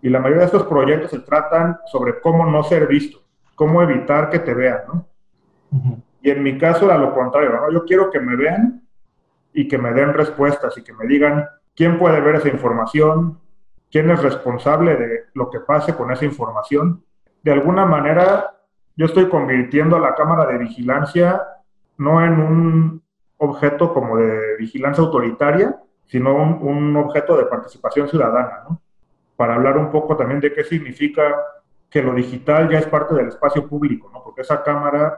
y 0.01 0.09
la 0.09 0.19
mayoría 0.19 0.41
de 0.41 0.45
estos 0.45 0.63
proyectos 0.63 1.11
se 1.11 1.19
tratan 1.19 1.77
sobre 1.87 2.19
cómo 2.21 2.45
no 2.45 2.63
ser 2.63 2.87
visto, 2.87 3.19
cómo 3.55 3.81
evitar 3.81 4.29
que 4.29 4.39
te 4.39 4.53
vean, 4.53 4.81
¿no? 4.87 5.07
Y 6.21 6.29
en 6.29 6.43
mi 6.43 6.57
caso 6.57 6.85
era 6.85 6.97
lo 6.97 7.13
contrario, 7.13 7.51
¿no? 7.51 7.71
Yo 7.71 7.83
quiero 7.83 8.11
que 8.11 8.19
me 8.19 8.35
vean 8.35 8.87
y 9.53 9.67
que 9.67 9.77
me 9.77 9.91
den 9.91 10.13
respuestas 10.13 10.77
y 10.77 10.83
que 10.83 10.93
me 10.93 11.07
digan 11.07 11.47
quién 11.75 11.97
puede 11.97 12.21
ver 12.21 12.35
esa 12.35 12.49
información, 12.49 13.39
quién 13.91 14.09
es 14.11 14.21
responsable 14.21 14.95
de 14.95 15.25
lo 15.33 15.49
que 15.49 15.59
pase 15.61 15.95
con 15.95 16.11
esa 16.11 16.25
información. 16.25 17.03
De 17.43 17.51
alguna 17.51 17.85
manera, 17.85 18.55
yo 18.95 19.05
estoy 19.05 19.29
convirtiendo 19.29 19.95
a 19.95 19.99
la 19.99 20.15
cámara 20.15 20.45
de 20.45 20.57
vigilancia 20.57 21.41
no 21.97 22.23
en 22.23 22.39
un 22.39 23.03
objeto 23.37 23.93
como 23.93 24.17
de 24.17 24.57
vigilancia 24.57 25.03
autoritaria, 25.03 25.79
sino 26.07 26.35
un, 26.35 26.95
objeto 26.95 27.37
de 27.37 27.45
participación 27.45 28.07
ciudadana, 28.07 28.63
¿no? 28.69 28.81
Para 29.35 29.55
hablar 29.55 29.77
un 29.77 29.91
poco 29.91 30.15
también 30.15 30.39
de 30.39 30.53
qué 30.53 30.63
significa 30.63 31.35
que 31.89 32.01
lo 32.01 32.13
digital 32.13 32.69
ya 32.69 32.79
es 32.79 32.87
parte 32.87 33.13
del 33.13 33.27
espacio 33.27 33.67
público, 33.67 34.09
¿no? 34.11 34.23
Porque 34.23 34.41
esa 34.41 34.63
cámara, 34.63 35.17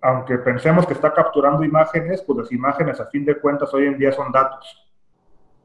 aunque 0.00 0.38
pensemos 0.38 0.86
que 0.86 0.94
está 0.94 1.12
capturando 1.12 1.62
imágenes, 1.62 2.22
pues 2.22 2.38
las 2.38 2.52
imágenes 2.52 3.00
a 3.00 3.06
fin 3.06 3.24
de 3.24 3.38
cuentas 3.38 3.72
hoy 3.74 3.86
en 3.86 3.98
día 3.98 4.12
son 4.12 4.32
datos 4.32 4.86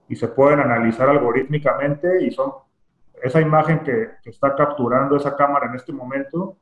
y 0.08 0.16
se 0.16 0.28
pueden 0.28 0.60
analizar 0.60 1.10
algorítmicamente 1.10 2.24
y 2.24 2.32
son 2.32 2.54
esa 3.24 3.42
imagen 3.42 3.80
que, 3.80 4.12
que 4.22 4.30
está 4.30 4.56
capturando 4.56 5.16
esa 5.16 5.36
cámara 5.36 5.68
en 5.68 5.76
este 5.76 5.92
momento, 5.92 6.58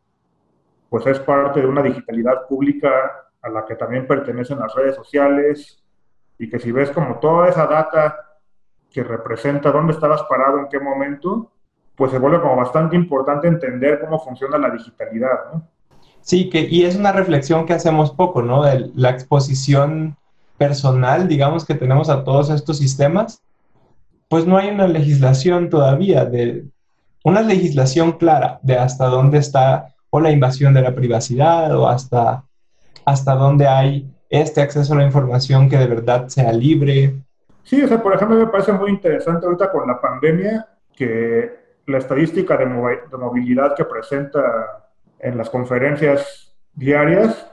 pues 0.89 1.05
es 1.07 1.19
parte 1.19 1.59
de 1.59 1.67
una 1.67 1.81
digitalidad 1.81 2.47
pública 2.47 3.23
a 3.43 3.50
la 3.50 3.65
que 3.65 3.75
también 3.75 4.07
pertenecen 4.07 4.59
las 4.59 4.73
redes 4.73 4.95
sociales, 4.95 5.83
y 6.39 6.50
que 6.50 6.59
si 6.59 6.71
ves 6.71 6.89
como 6.89 7.19
toda 7.19 7.50
esa 7.50 7.67
data 7.67 8.17
que 8.89 9.03
representa 9.03 9.71
dónde 9.71 9.93
estabas 9.93 10.23
parado, 10.23 10.59
en 10.59 10.67
qué 10.69 10.79
momento, 10.79 11.51
pues 11.95 12.12
se 12.12 12.17
vuelve 12.17 12.41
como 12.41 12.55
bastante 12.55 12.95
importante 12.95 13.47
entender 13.47 14.00
cómo 14.00 14.19
funciona 14.19 14.57
la 14.57 14.69
digitalidad. 14.69 15.63
Sí, 16.21 16.50
que, 16.50 16.62
y 16.62 16.85
es 16.85 16.95
una 16.95 17.12
reflexión 17.12 17.65
que 17.65 17.73
hacemos 17.73 18.12
poco, 18.12 18.41
¿no? 18.41 18.63
De 18.63 18.91
la 18.95 19.09
exposición 19.09 20.15
personal, 20.57 21.27
digamos, 21.27 21.65
que 21.65 21.75
tenemos 21.75 22.09
a 22.09 22.23
todos 22.23 22.50
estos 22.50 22.77
sistemas, 22.77 23.43
pues 24.29 24.47
no 24.47 24.57
hay 24.57 24.69
una 24.69 24.88
legislación 24.88 25.69
todavía, 25.69 26.25
de 26.25 26.65
una 27.23 27.41
legislación 27.41 28.13
clara 28.13 28.59
de 28.63 28.77
hasta 28.77 29.05
dónde 29.05 29.38
está 29.38 29.93
o 30.09 30.19
la 30.19 30.31
invasión 30.31 30.73
de 30.73 30.81
la 30.81 30.95
privacidad 30.95 31.75
o 31.75 31.88
hasta 31.88 32.43
hasta 33.05 33.36
dónde 33.36 33.67
hay 33.67 34.13
este 34.29 34.62
acceso 34.62 34.93
a 34.93 34.98
la 34.98 35.03
información 35.03 35.69
que 35.69 35.77
de 35.77 35.88
verdad 35.88 36.27
sea 36.27 36.51
libre. 36.51 37.15
Sí, 37.63 37.81
o 37.81 37.88
sea, 37.88 38.01
por 38.01 38.15
ejemplo, 38.15 38.38
me 38.38 38.48
parece 38.48 38.74
muy 38.74 38.89
interesante 38.89 39.45
ahorita 39.45 39.72
con 39.72 39.88
la 39.88 40.01
pandemia 40.01 40.67
que 40.95 41.63
la 41.86 41.98
estadística 41.98 42.57
de, 42.57 42.65
movilidad 42.65 43.75
que 43.75 43.86
presenta 43.86 44.89
en 45.19 45.38
las 45.38 45.50
conferencias 45.50 46.55
diarias 46.74 47.50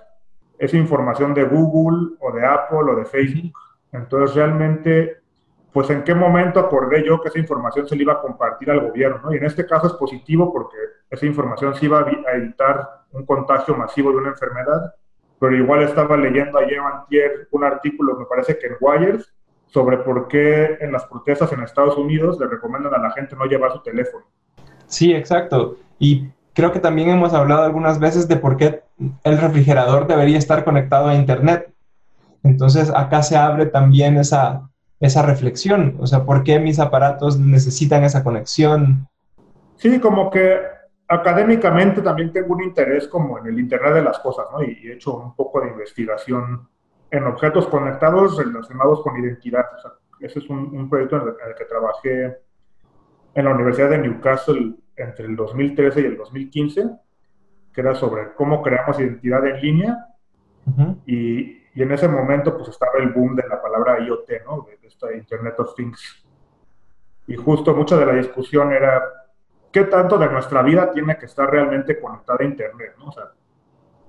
es 0.58 0.74
información 0.74 1.34
de 1.34 1.44
Google 1.44 2.16
o 2.20 2.32
de 2.32 2.46
Apple 2.46 2.92
o 2.92 2.96
de 2.96 3.04
Facebook. 3.04 3.52
Entonces, 3.92 4.36
realmente, 4.36 5.18
pues 5.72 5.90
en 5.90 6.02
qué 6.02 6.14
momento 6.14 6.60
acordé 6.60 7.04
yo 7.04 7.20
que 7.20 7.28
esa 7.28 7.38
información 7.38 7.86
se 7.88 7.96
le 7.96 8.02
iba 8.02 8.14
a 8.14 8.20
compartir 8.20 8.70
al 8.70 8.80
gobierno, 8.80 9.20
¿no? 9.24 9.34
Y 9.34 9.36
en 9.36 9.44
este 9.44 9.66
caso 9.66 9.86
es 9.86 9.92
positivo 9.94 10.52
porque 10.52 10.76
esa 11.10 11.26
información 11.26 11.74
sí 11.74 11.86
iba 11.86 12.00
a 12.00 12.36
evitar 12.36 12.88
un 13.12 13.26
contagio 13.26 13.76
masivo 13.76 14.10
de 14.12 14.18
una 14.18 14.30
enfermedad 14.30 14.94
pero 15.40 15.56
igual 15.56 15.82
estaba 15.82 16.16
leyendo 16.18 16.58
ayer 16.58 16.78
antier 16.78 17.48
un 17.50 17.64
artículo, 17.64 18.16
me 18.16 18.26
parece 18.26 18.58
que 18.58 18.66
en 18.66 18.74
Wires, 18.78 19.32
sobre 19.66 19.96
por 19.96 20.28
qué 20.28 20.76
en 20.80 20.92
las 20.92 21.04
protestas 21.06 21.50
en 21.52 21.62
Estados 21.62 21.96
Unidos 21.96 22.38
le 22.38 22.46
recomiendan 22.46 22.94
a 22.94 22.98
la 22.98 23.10
gente 23.12 23.34
no 23.34 23.46
llevar 23.46 23.72
su 23.72 23.80
teléfono. 23.80 24.26
Sí, 24.86 25.14
exacto. 25.14 25.76
Y 25.98 26.28
creo 26.52 26.72
que 26.72 26.78
también 26.78 27.08
hemos 27.08 27.32
hablado 27.32 27.62
algunas 27.62 27.98
veces 27.98 28.28
de 28.28 28.36
por 28.36 28.58
qué 28.58 28.82
el 29.24 29.38
refrigerador 29.38 30.06
debería 30.06 30.36
estar 30.36 30.62
conectado 30.62 31.08
a 31.08 31.14
Internet. 31.14 31.72
Entonces 32.42 32.92
acá 32.94 33.22
se 33.22 33.36
abre 33.36 33.66
también 33.66 34.18
esa, 34.18 34.68
esa 35.00 35.22
reflexión, 35.22 35.96
o 36.00 36.06
sea, 36.06 36.24
¿por 36.24 36.44
qué 36.44 36.58
mis 36.58 36.78
aparatos 36.78 37.38
necesitan 37.38 38.04
esa 38.04 38.22
conexión? 38.22 39.08
Sí, 39.76 39.98
como 40.00 40.30
que 40.30 40.58
académicamente 41.10 42.02
también 42.02 42.32
tengo 42.32 42.54
un 42.54 42.62
interés 42.62 43.08
como 43.08 43.38
en 43.38 43.46
el 43.46 43.58
Internet 43.58 43.94
de 43.94 44.02
las 44.02 44.20
Cosas, 44.20 44.46
¿no? 44.52 44.62
Y 44.62 44.88
he 44.88 44.92
hecho 44.94 45.16
un 45.16 45.34
poco 45.34 45.60
de 45.60 45.68
investigación 45.68 46.68
en 47.10 47.24
objetos 47.24 47.66
conectados 47.66 48.38
relacionados 48.38 49.02
con 49.02 49.18
identidad. 49.18 49.64
O 49.76 49.80
sea, 49.80 49.90
ese 50.20 50.38
es 50.38 50.48
un, 50.48 50.88
proyecto 50.88 51.16
en 51.16 51.22
el, 51.48 51.54
que 51.56 51.64
trabajé 51.64 52.38
en 53.34 53.44
la 53.44 53.52
Universidad 53.52 53.90
de 53.90 53.98
Newcastle 53.98 54.76
entre 54.94 55.26
el 55.26 55.34
2013 55.34 56.00
y 56.00 56.04
el 56.04 56.16
2015, 56.16 56.90
que 57.72 57.80
era 57.80 57.94
sobre 57.96 58.32
cómo 58.34 58.62
creamos 58.62 59.00
identidad 59.00 59.44
en 59.44 59.60
línea. 59.60 60.06
y, 61.06 61.58
y, 61.74 61.82
en 61.82 61.90
ese 61.90 62.06
momento 62.06 62.56
pues 62.56 62.68
estaba 62.68 62.92
el 62.98 63.08
boom 63.08 63.34
de 63.34 63.48
la 63.48 63.60
palabra 63.60 63.98
IoT, 63.98 64.30
¿no? 64.46 64.62
De, 64.62 64.76
de 64.76 64.86
esta 64.86 65.12
Internet 65.12 65.58
of 65.58 65.74
Things. 65.74 66.24
Y 67.26 67.34
justo 67.34 67.74
mucha 67.74 67.96
de 67.96 68.06
la 68.06 68.12
discusión 68.12 68.72
era 68.72 69.19
¿qué 69.72 69.84
tanto 69.84 70.18
de 70.18 70.28
nuestra 70.28 70.62
vida 70.62 70.90
tiene 70.92 71.16
que 71.18 71.26
estar 71.26 71.50
realmente 71.50 72.00
conectada 72.00 72.38
a 72.40 72.44
Internet? 72.44 72.94
¿no? 72.98 73.06
O 73.06 73.12
sea, 73.12 73.24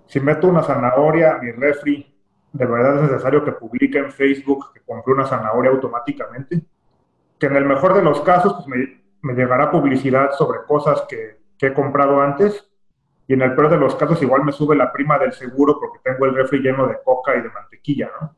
si 0.08 0.20
meto 0.20 0.48
una 0.48 0.63
zanahoria 0.63 1.38
mi 1.41 1.51
refri, 1.51 2.13
¿de 2.51 2.65
verdad 2.65 2.98
es 2.98 3.12
necesario 3.12 3.44
que 3.44 3.53
publique 3.53 3.98
en 3.98 4.12
Facebook 4.12 4.74
que 4.74 4.82
compré 4.82 5.13
una 5.13 5.25
zanahoria 5.25 5.72
automáticamente? 5.72 6.62
Que 7.39 7.46
en 7.48 7.56
el 7.56 7.65
mejor 7.65 7.94
de 7.94 8.03
los 8.03 8.22
casos 8.22 8.53
pues 8.53 8.68
me, 8.68 9.03
me 9.22 9.34
llegará 9.34 9.72
publicidad 9.72 10.32
sobre 10.32 10.60
cosas 10.68 11.03
que, 11.08 11.39
que, 11.58 11.68
he 11.68 11.74
comprado 11.74 12.22
antes 12.22 12.68
y 13.27 13.34
en 13.34 13.41
el 13.41 13.56
peor 13.56 13.70
de 13.70 13.77
los 13.77 13.96
casos 13.96 14.22
igual 14.22 14.44
me 14.44 14.51
sube 14.51 14.75
la 14.75 14.91
prima 14.91 15.18
del 15.18 15.32
seguro 15.32 15.80
porque 15.80 16.00
tengo 16.03 16.25
el 16.25 16.36
refri 16.36 16.60
lleno 16.60 16.88
de 16.88 16.98
coca 17.03 17.36
y 17.36 17.41
de 17.41 17.50
mantequilla, 17.50 18.12
¿no? 18.20 18.36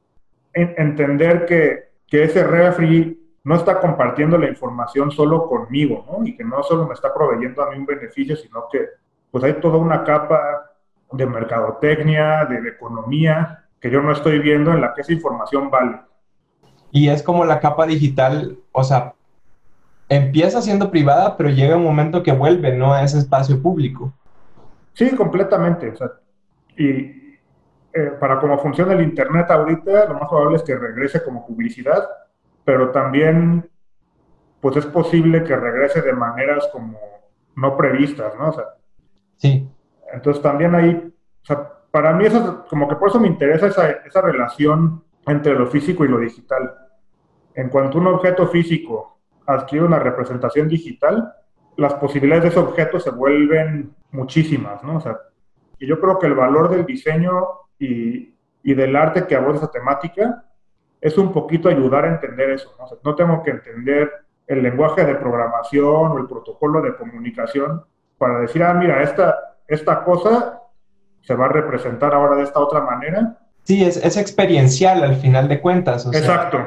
entender 0.53 1.45
que, 1.45 1.93
que 2.05 2.25
ese 2.25 2.43
refri 2.43 3.22
no 3.43 3.55
está 3.55 3.79
compartiendo 3.79 4.37
la 4.37 4.47
información 4.47 5.11
solo 5.11 5.47
conmigo, 5.47 6.05
¿no? 6.09 6.25
Y 6.25 6.35
que 6.35 6.43
no 6.43 6.63
solo 6.63 6.87
me 6.87 6.93
está 6.93 7.13
proveyendo 7.13 7.61
a 7.61 7.69
mí 7.69 7.77
un 7.77 7.85
beneficio, 7.85 8.35
sino 8.35 8.65
que 8.71 8.87
pues 9.31 9.43
hay 9.43 9.53
toda 9.53 9.77
una 9.77 10.03
capa 10.03 10.71
de 11.11 11.25
mercadotecnia, 11.25 12.45
de, 12.45 12.69
economía, 12.69 13.65
que 13.79 13.89
yo 13.89 14.01
no 14.01 14.11
estoy 14.11 14.39
viendo 14.39 14.71
en 14.71 14.81
la 14.81 14.93
que 14.93 15.01
esa 15.01 15.13
información 15.13 15.69
vale. 15.69 15.99
Y 16.91 17.09
es 17.09 17.21
como 17.21 17.43
la 17.43 17.59
capa 17.59 17.85
digital, 17.85 18.57
o 18.71 18.83
sea, 18.83 19.13
empieza 20.07 20.61
siendo 20.61 20.89
privada, 20.89 21.35
pero 21.35 21.49
llega 21.49 21.75
un 21.75 21.83
momento 21.83 22.23
que 22.23 22.31
vuelve, 22.31 22.75
¿no? 22.75 22.93
A 22.93 23.03
ese 23.03 23.17
espacio 23.17 23.61
público. 23.61 24.13
Sí, 24.93 25.15
completamente. 25.15 25.89
O 25.89 25.95
sea, 25.95 26.11
y, 26.77 27.37
eh, 27.93 28.11
para 28.19 28.39
cómo 28.39 28.57
funciona 28.59 28.93
el 28.93 29.01
Internet 29.01 29.49
ahorita, 29.49 30.05
lo 30.05 30.13
más 30.15 30.29
probable 30.29 30.57
es 30.57 30.63
que 30.63 30.75
regrese 30.75 31.23
como 31.23 31.45
publicidad, 31.45 32.07
pero 32.65 32.91
también 32.91 33.69
pues 34.61 34.77
es 34.77 34.85
posible 34.85 35.43
que 35.43 35.55
regrese 35.55 36.01
de 36.01 36.13
maneras 36.13 36.69
como 36.71 36.97
no 37.55 37.75
previstas, 37.75 38.33
¿no? 38.39 38.49
O 38.49 38.53
sea, 38.53 38.63
sí. 39.35 39.69
Entonces 40.13 40.41
también 40.41 40.73
ahí, 40.73 41.13
o 41.41 41.45
sea, 41.45 41.69
para 41.91 42.13
mí 42.13 42.25
eso, 42.25 42.65
como 42.69 42.87
que 42.87 42.95
por 42.95 43.09
eso 43.09 43.19
me 43.19 43.27
interesa 43.27 43.67
esa, 43.67 43.89
esa 43.91 44.21
relación 44.21 45.03
entre 45.27 45.53
lo 45.53 45.67
físico 45.67 46.05
y 46.05 46.07
lo 46.07 46.19
digital. 46.19 46.73
En 47.55 47.69
cuanto 47.69 47.97
un 47.97 48.07
objeto 48.07 48.47
físico 48.47 49.19
adquiere 49.45 49.85
una 49.85 49.99
representación 49.99 50.67
digital, 50.69 51.33
las 51.75 51.95
posibilidades 51.95 52.43
de 52.43 52.49
ese 52.49 52.59
objeto 52.59 52.99
se 52.99 53.09
vuelven 53.09 53.93
muchísimas, 54.11 54.83
¿no? 54.83 54.97
O 54.97 55.01
sea, 55.01 55.17
y 55.77 55.87
yo 55.87 55.99
creo 55.99 56.19
que 56.19 56.27
el 56.27 56.35
valor 56.35 56.69
del 56.69 56.85
diseño 56.85 57.47
y, 57.77 58.33
y 58.63 58.73
del 58.73 58.95
arte 58.95 59.27
que 59.27 59.35
aborda 59.35 59.57
esa 59.57 59.71
temática 59.71 60.45
es 61.03 61.17
un 61.17 61.33
poquito 61.33 61.67
ayudar 61.67 62.05
a 62.05 62.13
entender 62.13 62.51
eso, 62.51 62.73
¿no? 62.79 62.85
O 62.85 62.87
sea, 62.87 62.97
no 63.03 63.13
tengo 63.13 63.43
que 63.43 63.51
entender 63.51 64.09
el 64.47 64.63
lenguaje 64.63 65.03
de 65.03 65.15
programación 65.15 66.11
o 66.11 66.17
el 66.17 66.27
protocolo 66.27 66.81
de 66.81 66.95
comunicación 66.95 67.83
para 68.17 68.39
decir, 68.39 68.63
ah, 68.63 68.73
mira, 68.73 69.03
esta, 69.03 69.37
esta 69.67 70.01
cosa 70.05 70.61
se 71.21 71.35
va 71.35 71.45
a 71.45 71.49
representar 71.49 72.13
ahora 72.13 72.37
de 72.37 72.43
esta 72.43 72.59
otra 72.59 72.79
manera. 72.81 73.37
Sí, 73.63 73.83
es, 73.83 73.97
es 73.97 74.15
experiencial 74.15 75.03
al 75.03 75.15
final 75.17 75.49
de 75.49 75.59
cuentas. 75.59 76.05
Exacto. 76.05 76.59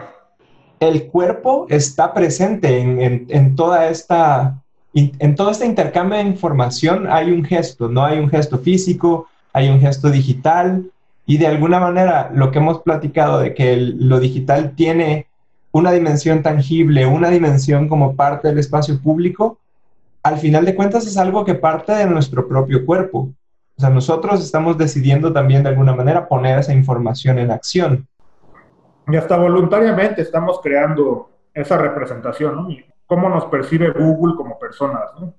el 0.81 1.07
cuerpo 1.07 1.67
está 1.71 2.13
presente 2.13 2.79
en, 2.79 3.01
en, 3.01 3.27
en, 3.31 3.57
toda 3.57 3.89
esta, 3.89 4.63
en 4.93 5.35
todo 5.35 5.51
este 5.51 5.65
intercambio 5.65 6.19
de 6.19 6.25
información. 6.25 7.07
Hay 7.11 7.33
un 7.33 7.43
gesto, 7.43 7.89
no 7.89 8.05
hay 8.05 8.19
un 8.19 8.29
gesto 8.29 8.59
físico, 8.59 9.29
hay 9.55 9.71
un 9.71 9.81
gesto 9.81 10.11
digital. 10.11 10.91
Y 11.27 11.39
de 11.39 11.49
alguna 11.49 11.81
manera, 11.81 12.31
lo 12.33 12.51
que 12.51 12.59
hemos 12.59 12.81
platicado 12.83 13.41
de 13.41 13.53
que 13.53 13.73
el, 13.73 14.09
lo 14.09 14.21
digital 14.21 14.75
tiene 14.77 15.27
una 15.73 15.91
dimensión 15.91 16.43
tangible, 16.43 17.05
una 17.05 17.29
dimensión 17.29 17.89
como 17.89 18.15
parte 18.15 18.49
del 18.49 18.59
espacio 18.59 19.01
público, 19.03 19.59
al 20.23 20.39
final 20.39 20.65
de 20.65 20.75
cuentas 20.75 21.07
es 21.07 21.19
algo 21.19 21.45
que 21.45 21.55
parte 21.55 21.93
de 21.93 22.07
nuestro 22.07 22.49
propio 22.49 22.87
cuerpo. 22.87 23.31
O 23.77 23.81
sea, 23.81 23.91
nosotros 23.91 24.43
estamos 24.43 24.79
decidiendo 24.79 25.33
también 25.33 25.63
de 25.63 25.69
alguna 25.69 25.95
manera 25.95 26.27
poner 26.27 26.59
esa 26.59 26.73
información 26.73 27.39
en 27.39 27.51
acción. 27.51 28.07
Y 29.09 29.17
hasta 29.17 29.37
voluntariamente 29.37 30.23
estamos 30.23 30.61
creando 30.63 31.31
esa 31.53 31.77
representación, 31.77 32.57
¿no? 32.57 32.69
cómo 33.07 33.29
nos 33.29 33.47
percibe 33.47 33.91
Google 33.91 34.35
como 34.37 34.59
personas, 34.59 35.05
¿no? 35.21 35.33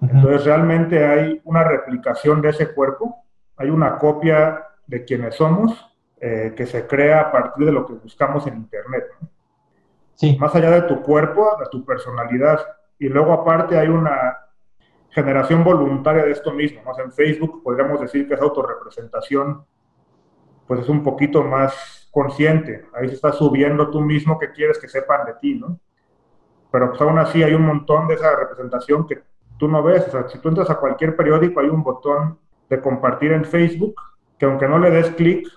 Entonces 0.00 0.44
realmente 0.44 1.04
hay 1.04 1.40
una 1.44 1.64
replicación 1.64 2.40
de 2.40 2.50
ese 2.50 2.72
cuerpo, 2.72 3.16
hay 3.56 3.70
una 3.70 3.96
copia 3.98 4.67
de 4.88 5.04
quienes 5.04 5.36
somos 5.36 5.88
eh, 6.20 6.52
que 6.56 6.66
se 6.66 6.84
crea 6.86 7.20
a 7.20 7.32
partir 7.32 7.66
de 7.66 7.72
lo 7.72 7.86
que 7.86 7.92
buscamos 7.92 8.44
en 8.48 8.56
Internet. 8.56 9.04
¿no? 9.20 9.28
Sí. 10.14 10.36
Más 10.40 10.52
allá 10.56 10.70
de 10.70 10.82
tu 10.82 11.00
cuerpo, 11.00 11.56
de 11.60 11.66
tu 11.70 11.84
personalidad. 11.84 12.60
Y 12.98 13.08
luego 13.08 13.32
aparte 13.32 13.78
hay 13.78 13.86
una 13.86 14.36
generación 15.10 15.62
voluntaria 15.62 16.24
de 16.24 16.32
esto 16.32 16.50
mismo. 16.52 16.82
Más 16.82 16.98
en 16.98 17.12
Facebook 17.12 17.62
podríamos 17.62 18.00
decir 18.00 18.26
que 18.26 18.34
esa 18.34 18.42
autorrepresentación 18.42 19.64
pues 20.66 20.80
es 20.80 20.88
un 20.88 21.04
poquito 21.04 21.44
más 21.44 22.08
consciente. 22.10 22.86
Ahí 22.94 23.08
se 23.08 23.14
está 23.14 23.32
subiendo 23.32 23.88
tú 23.90 24.00
mismo 24.00 24.38
que 24.38 24.50
quieres 24.50 24.78
que 24.78 24.88
sepan 24.88 25.24
de 25.24 25.34
ti, 25.34 25.54
¿no? 25.54 25.78
Pero 26.72 26.90
pues 26.90 27.00
aún 27.00 27.18
así 27.18 27.42
hay 27.42 27.54
un 27.54 27.62
montón 27.62 28.08
de 28.08 28.14
esa 28.14 28.34
representación 28.34 29.06
que 29.06 29.22
tú 29.56 29.68
no 29.68 29.82
ves. 29.82 30.08
O 30.08 30.10
sea, 30.10 30.28
si 30.28 30.40
tú 30.40 30.48
entras 30.48 30.68
a 30.68 30.80
cualquier 30.80 31.14
periódico 31.14 31.60
hay 31.60 31.68
un 31.68 31.84
botón 31.84 32.38
de 32.68 32.80
compartir 32.80 33.32
en 33.32 33.44
Facebook 33.44 33.94
que 34.38 34.46
aunque 34.46 34.68
no 34.68 34.78
le 34.78 34.90
des 34.90 35.10
clic, 35.10 35.48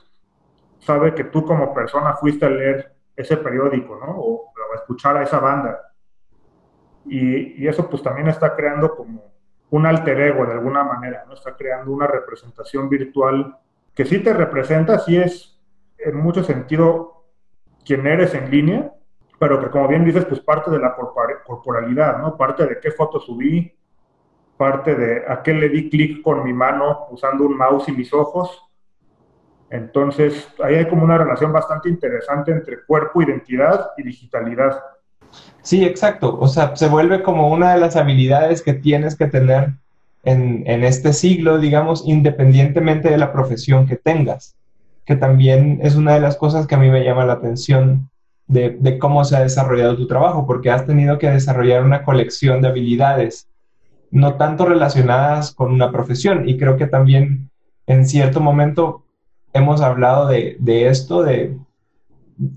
sabe 0.79 1.13
que 1.13 1.25
tú 1.25 1.45
como 1.45 1.73
persona 1.73 2.15
fuiste 2.15 2.45
a 2.45 2.49
leer 2.49 2.95
ese 3.15 3.37
periódico, 3.37 3.95
¿no? 3.97 4.17
O, 4.17 4.51
o 4.51 4.75
escuchar 4.75 5.17
a 5.17 5.23
esa 5.23 5.39
banda. 5.39 5.79
Y, 7.05 7.63
y, 7.63 7.67
eso 7.67 7.89
pues 7.89 8.01
también 8.03 8.27
está 8.27 8.55
creando 8.55 8.95
como 8.95 9.31
un 9.71 9.85
alter 9.85 10.19
ego 10.19 10.45
de 10.45 10.53
alguna 10.53 10.83
manera, 10.83 11.23
¿no? 11.27 11.33
Está 11.33 11.55
creando 11.55 11.91
una 11.91 12.07
representación 12.07 12.89
virtual 12.89 13.57
que 13.93 14.05
sí 14.05 14.19
te 14.19 14.33
representa, 14.33 14.99
sí 14.99 15.17
es 15.17 15.59
en 15.97 16.17
mucho 16.17 16.43
sentido 16.43 17.25
quien 17.85 18.05
eres 18.07 18.33
en 18.33 18.49
línea, 18.49 18.93
pero 19.39 19.59
que 19.59 19.69
como 19.69 19.87
bien 19.87 20.05
dices, 20.05 20.25
pues 20.25 20.39
parte 20.39 20.69
de 20.69 20.79
la 20.79 20.95
corporalidad, 21.45 22.19
¿no? 22.19 22.37
Parte 22.37 22.65
de 22.67 22.79
qué 22.79 22.91
foto 22.91 23.19
subí, 23.19 23.75
parte 24.55 24.95
de 24.95 25.23
a 25.27 25.41
qué 25.41 25.53
le 25.53 25.69
di 25.69 25.89
clic 25.89 26.21
con 26.21 26.43
mi 26.43 26.53
mano 26.53 27.07
usando 27.09 27.45
un 27.45 27.57
mouse 27.57 27.89
y 27.89 27.91
mis 27.93 28.13
ojos, 28.13 28.70
entonces, 29.71 30.49
ahí 30.63 30.75
hay 30.75 30.87
como 30.87 31.03
una 31.03 31.17
relación 31.17 31.53
bastante 31.53 31.89
interesante 31.89 32.51
entre 32.51 32.83
cuerpo, 32.83 33.21
identidad 33.21 33.91
y 33.97 34.03
digitalidad. 34.03 34.79
Sí, 35.61 35.85
exacto. 35.85 36.37
O 36.39 36.47
sea, 36.47 36.75
se 36.75 36.89
vuelve 36.89 37.23
como 37.23 37.49
una 37.49 37.73
de 37.73 37.79
las 37.79 37.95
habilidades 37.95 38.61
que 38.61 38.73
tienes 38.73 39.15
que 39.15 39.27
tener 39.27 39.69
en, 40.23 40.63
en 40.67 40.83
este 40.83 41.13
siglo, 41.13 41.57
digamos, 41.57 42.03
independientemente 42.05 43.09
de 43.09 43.17
la 43.17 43.31
profesión 43.31 43.87
que 43.87 43.95
tengas, 43.95 44.55
que 45.05 45.15
también 45.15 45.79
es 45.81 45.95
una 45.95 46.13
de 46.15 46.21
las 46.21 46.35
cosas 46.35 46.67
que 46.67 46.75
a 46.75 46.79
mí 46.79 46.89
me 46.89 47.03
llama 47.03 47.25
la 47.25 47.33
atención 47.33 48.09
de, 48.47 48.77
de 48.77 48.99
cómo 48.99 49.23
se 49.23 49.37
ha 49.37 49.41
desarrollado 49.41 49.95
tu 49.95 50.05
trabajo, 50.05 50.45
porque 50.45 50.69
has 50.69 50.85
tenido 50.85 51.17
que 51.17 51.29
desarrollar 51.29 51.83
una 51.83 52.03
colección 52.03 52.61
de 52.61 52.67
habilidades, 52.67 53.47
no 54.11 54.35
tanto 54.35 54.65
relacionadas 54.65 55.55
con 55.55 55.71
una 55.71 55.91
profesión, 55.91 56.49
y 56.49 56.57
creo 56.57 56.75
que 56.75 56.87
también 56.87 57.49
en 57.87 58.05
cierto 58.05 58.41
momento 58.41 59.05
hemos 59.53 59.81
hablado 59.81 60.27
de, 60.27 60.57
de 60.59 60.87
esto, 60.87 61.23
de, 61.23 61.57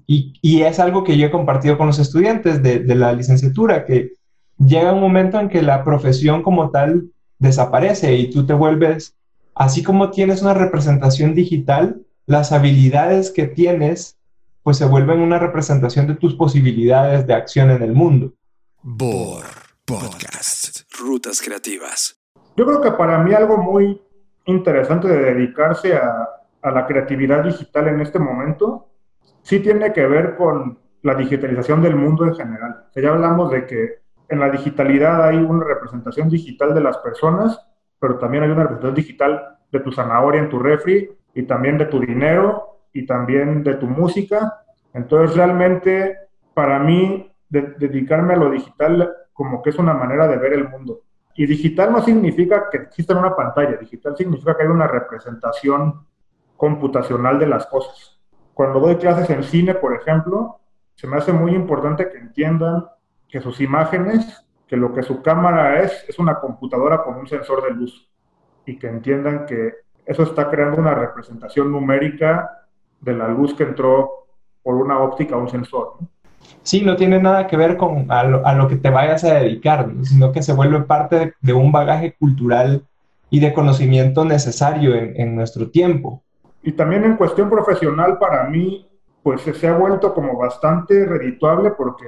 y, 0.07 0.35
y, 0.41 0.63
es 0.63 0.79
algo 0.79 1.05
que 1.05 1.17
yo 1.17 1.27
he 1.27 1.31
compartido 1.31 1.77
con 1.77 1.87
los 1.87 1.99
estudiantes 1.99 2.63
de, 2.63 2.81
de, 2.81 2.95
la 2.95 3.13
licenciatura, 3.13 3.85
que 3.85 4.13
llega 4.59 4.93
un 4.93 5.01
momento 5.01 5.39
en 5.39 5.49
que 5.49 5.63
la 5.63 5.85
profesión 5.85 6.43
como 6.43 6.71
tal 6.71 7.11
desaparece 7.39 8.15
y 8.17 8.31
tú 8.31 8.47
te 8.47 8.55
vuelves, 8.55 9.15
así 9.55 9.83
como 9.83 10.11
tienes 10.11 10.43
una 10.43 10.55
representación 10.55 11.35
digital, 11.35 12.01
las 12.27 12.53
habilidades 12.53 13.31
que 13.31 13.47
tienes 13.47 14.17
pues 14.65 14.79
se 14.79 14.87
vuelven 14.87 15.21
una 15.21 15.39
representación 15.39 16.07
de 16.07 16.15
tus 16.15 16.35
posibilidades 16.35 17.27
de 17.27 17.35
acción 17.35 17.71
en 17.71 17.83
el 17.83 17.93
mundo. 17.93 18.33
Bor 18.83 19.45
Podcast. 19.85 20.81
Rutas 20.99 21.43
creativas. 21.43 22.19
Yo 22.57 22.65
creo 22.65 22.81
que 22.81 22.93
para 22.93 23.19
mí 23.19 23.35
algo 23.35 23.59
muy 23.59 24.01
interesante 24.47 25.09
de 25.09 25.35
dedicarse 25.35 25.95
a, 25.97 26.29
a 26.65 26.71
la 26.71 26.87
creatividad 26.87 27.45
digital 27.45 27.89
en 27.89 28.01
este 28.01 28.19
momento, 28.19 28.89
sí 29.43 29.61
tiene 29.61 29.93
que 29.93 30.07
ver 30.07 30.35
con 30.35 30.79
la 31.03 31.15
digitalización 31.15 31.83
del 31.83 31.95
mundo 31.95 32.25
en 32.25 32.35
general. 32.35 32.87
Ya 32.97 33.11
hablamos 33.11 33.51
de 33.51 33.67
que 33.67 33.99
en 34.31 34.41
la 34.41 34.49
digitalidad 34.49 35.23
hay 35.29 35.37
una 35.37 35.63
representación 35.63 36.31
digital 36.31 36.75
de 36.75 36.81
las 36.81 36.97
personas, 36.99 37.61
pero 38.01 38.19
también 38.19 38.45
hay 38.45 38.51
una 38.51 38.63
representación 38.63 38.95
digital 38.95 39.59
de 39.71 39.81
tu 39.81 39.93
zanahoria 39.93 40.41
en 40.41 40.49
tu 40.49 40.59
refri 40.59 41.11
y 41.35 41.43
también 41.43 41.77
de 41.77 41.85
tu 41.85 42.01
dinero 42.01 42.81
y 42.95 43.05
también 43.05 43.63
de 43.63 43.75
tu 43.75 43.87
música. 43.87 44.63
Entonces, 44.95 45.37
realmente, 45.37 46.17
para 46.55 46.79
mí, 46.79 47.31
de, 47.51 47.75
dedicarme 47.79 48.33
a 48.33 48.39
lo 48.39 48.51
digital 48.51 49.15
como 49.35 49.61
que 49.61 49.69
es 49.69 49.79
una 49.79 49.93
manera 49.93 50.27
de 50.29 50.39
ver 50.39 50.55
el 50.55 50.71
mundo. 50.71 51.03
Y 51.37 51.45
digital 51.45 51.93
no 51.93 52.01
significa 52.01 52.71
que 52.71 52.79
exista 52.79 53.19
una 53.19 53.37
pantalla, 53.37 53.77
digital 53.77 54.17
significa 54.17 54.57
que 54.57 54.63
hay 54.63 54.69
una 54.69 54.87
representación 54.87 56.07
computacional 56.65 57.39
de 57.39 57.47
las 57.47 57.67
cosas. 57.67 58.19
Cuando 58.55 58.81
doy 58.81 58.97
clases 58.97 59.29
en 59.29 59.43
cine, 59.43 59.75
por 59.75 59.95
ejemplo, 59.95 60.61
se 60.95 61.07
me 61.07 61.19
hace 61.19 61.31
muy 61.31 61.55
importante 61.55 62.09
que 62.11 62.17
entiendan 62.17 62.87
que 63.29 63.43
sus 63.43 63.61
imágenes, 63.61 64.47
que 64.67 64.79
lo 64.79 64.95
que 64.95 65.03
su 65.03 65.21
cámara 65.21 65.83
es, 65.83 66.07
es 66.09 66.19
una 66.19 66.41
computadora 66.41 67.03
con 67.03 67.17
un 67.17 67.27
sensor 67.27 67.63
de 67.65 67.73
luz 67.73 68.09
y 68.65 68.79
que 68.79 68.87
entiendan 68.87 69.45
que 69.45 69.75
eso 70.07 70.23
está 70.23 70.49
creando 70.49 70.79
una 70.81 70.95
representación 70.95 71.71
numérica 71.71 72.65
de 72.99 73.13
la 73.13 73.29
luz 73.29 73.53
que 73.53 73.65
entró 73.65 74.27
por 74.63 74.77
una 74.77 75.01
óptica 75.01 75.35
a 75.35 75.39
un 75.39 75.51
sensor. 75.51 75.97
¿no? 76.01 76.09
Sí, 76.63 76.81
no 76.81 76.97
tiene 76.97 77.21
nada 77.21 77.47
que 77.47 77.59
ver 77.59 77.77
con 77.77 78.11
a 78.11 78.25
lo, 78.25 78.69
que 78.69 78.77
te 78.77 78.89
vayas 78.89 79.23
a 79.25 79.35
dedicar, 79.35 79.87
¿no? 79.87 80.03
sino 80.03 80.33
que 80.33 80.43
se 80.43 80.55
vuelve 80.55 80.81
parte 80.81 81.35
de, 81.43 81.53
un 81.53 81.73
bagaje 81.73 82.15
cultural 82.19 82.87
y 83.29 83.41
de 83.41 83.53
conocimiento 83.53 84.25
necesario 84.25 84.95
en 84.95 85.37
nuestro 85.37 85.69
tiempo. 85.71 86.25
Y 86.67 86.73
también 86.73 87.05
en 87.05 87.17
cuestión 87.17 87.51
profesional, 87.51 88.19
para 88.19 88.45
mí, 88.45 88.91
pues 89.23 89.43
se 89.43 89.69
ha 89.69 89.77
vuelto 89.77 90.15
como 90.15 90.39
bastante 90.39 91.05
redituable 91.05 91.73
porque, 91.73 92.07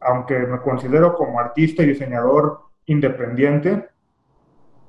aunque 0.00 0.38
me 0.38 0.60
considero 0.60 1.14
como 1.14 1.38
artista 1.38 1.82
y 1.82 1.88
diseñador 1.88 2.60
independiente, 2.86 3.90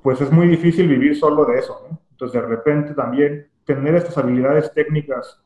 pues 0.02 0.22
es 0.22 0.32
muy 0.32 0.48
difícil 0.48 0.88
vivir 0.88 1.16
solo 1.16 1.44
de 1.44 1.58
eso, 1.58 1.86
¿no? 1.88 1.98
Entonces, 2.12 2.40
de 2.40 2.48
repente 2.48 2.94
también 2.94 3.46
tener 3.66 3.94
estas 3.94 4.16
habilidades 4.16 4.72
técnicas 4.72 5.38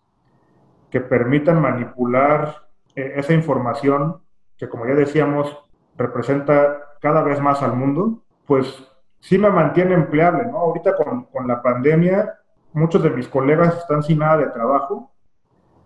que 0.89 1.01
permitan 1.01 1.61
manipular 1.61 2.69
eh, 2.95 3.15
esa 3.17 3.35
información 3.35 4.21
que, 4.57 4.69
como 4.69 4.87
ya 4.87 4.95
decíamos, 4.95 5.65
representa 5.97 6.95
cada 7.01 7.23
vez 7.23 7.41
más 7.41 7.61
al 7.63 7.75
mundo, 7.75 8.23
pues 8.47 8.85
sí 9.19 9.37
me 9.37 9.51
mantiene 9.51 9.95
empleable, 9.95 10.47
¿no? 10.47 10.59
Ahorita 10.59 10.95
con, 10.95 11.25
con 11.25 11.49
la 11.49 11.61
pandemia 11.61 12.39
muchos 12.79 13.03
de 13.03 13.11
mis 13.11 13.29
colegas 13.29 13.77
están 13.79 14.03
sin 14.03 14.19
nada 14.19 14.39
de 14.39 14.47
trabajo 14.47 15.13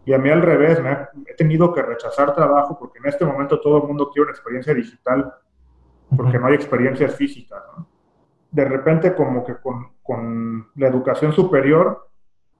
y 0.04 0.12
a 0.12 0.18
mí 0.18 0.30
al 0.30 0.42
revés, 0.42 0.82
me 0.82 0.90
he 1.26 1.34
tenido 1.34 1.72
que 1.72 1.82
rechazar 1.82 2.34
trabajo 2.34 2.78
porque 2.78 2.98
en 2.98 3.06
este 3.06 3.24
momento 3.24 3.60
todo 3.60 3.78
el 3.78 3.88
mundo 3.88 4.10
quiere 4.10 4.24
una 4.24 4.32
experiencia 4.32 4.74
digital 4.74 5.32
porque 6.16 6.38
no 6.38 6.46
hay 6.46 6.54
experiencias 6.54 7.14
físicas. 7.14 7.62
De 8.50 8.64
repente 8.64 9.14
como 9.14 9.44
que 9.44 9.56
con, 9.56 9.92
con 10.02 10.68
la 10.74 10.88
educación 10.88 11.32
superior 11.32 12.08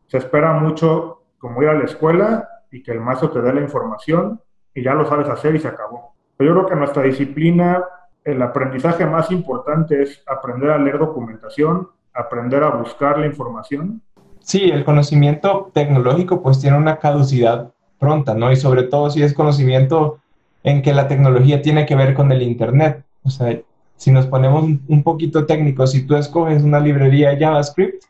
se 0.06 0.18
espera 0.18 0.52
mucho 0.52 1.24
como 1.38 1.62
ir 1.62 1.68
a 1.68 1.74
la 1.74 1.84
escuela 1.84 2.48
y 2.70 2.82
que 2.82 2.92
el 2.92 3.00
maestro 3.00 3.30
te 3.30 3.42
dé 3.42 3.52
la 3.52 3.60
información 3.60 4.40
y 4.74 4.82
ya 4.82 4.94
lo 4.94 5.04
sabes 5.06 5.28
hacer 5.28 5.54
y 5.54 5.58
se 5.60 5.68
acabó. 5.68 6.14
Pero 6.36 6.50
yo 6.50 6.54
creo 6.54 6.66
que 6.66 6.72
en 6.74 6.78
nuestra 6.78 7.02
disciplina 7.02 7.84
el 8.24 8.40
aprendizaje 8.40 9.04
más 9.04 9.30
importante 9.30 10.02
es 10.02 10.22
aprender 10.26 10.70
a 10.70 10.78
leer 10.78 10.98
documentación, 10.98 11.90
aprender 12.14 12.62
a 12.62 12.70
buscar 12.70 13.18
la 13.18 13.26
información. 13.26 14.00
Sí, 14.42 14.70
el 14.70 14.84
conocimiento 14.84 15.70
tecnológico 15.72 16.42
pues 16.42 16.60
tiene 16.60 16.76
una 16.76 16.98
caducidad 16.98 17.72
pronta, 17.98 18.34
¿no? 18.34 18.50
Y 18.50 18.56
sobre 18.56 18.82
todo 18.84 19.10
si 19.10 19.22
es 19.22 19.34
conocimiento 19.34 20.18
en 20.64 20.82
que 20.82 20.92
la 20.92 21.08
tecnología 21.08 21.62
tiene 21.62 21.86
que 21.86 21.94
ver 21.94 22.14
con 22.14 22.32
el 22.32 22.42
Internet. 22.42 23.04
O 23.22 23.30
sea, 23.30 23.60
si 23.96 24.10
nos 24.10 24.26
ponemos 24.26 24.64
un 24.64 25.02
poquito 25.02 25.46
técnicos, 25.46 25.92
si 25.92 26.06
tú 26.06 26.16
escoges 26.16 26.62
una 26.62 26.80
librería 26.80 27.38
JavaScript, 27.38 28.04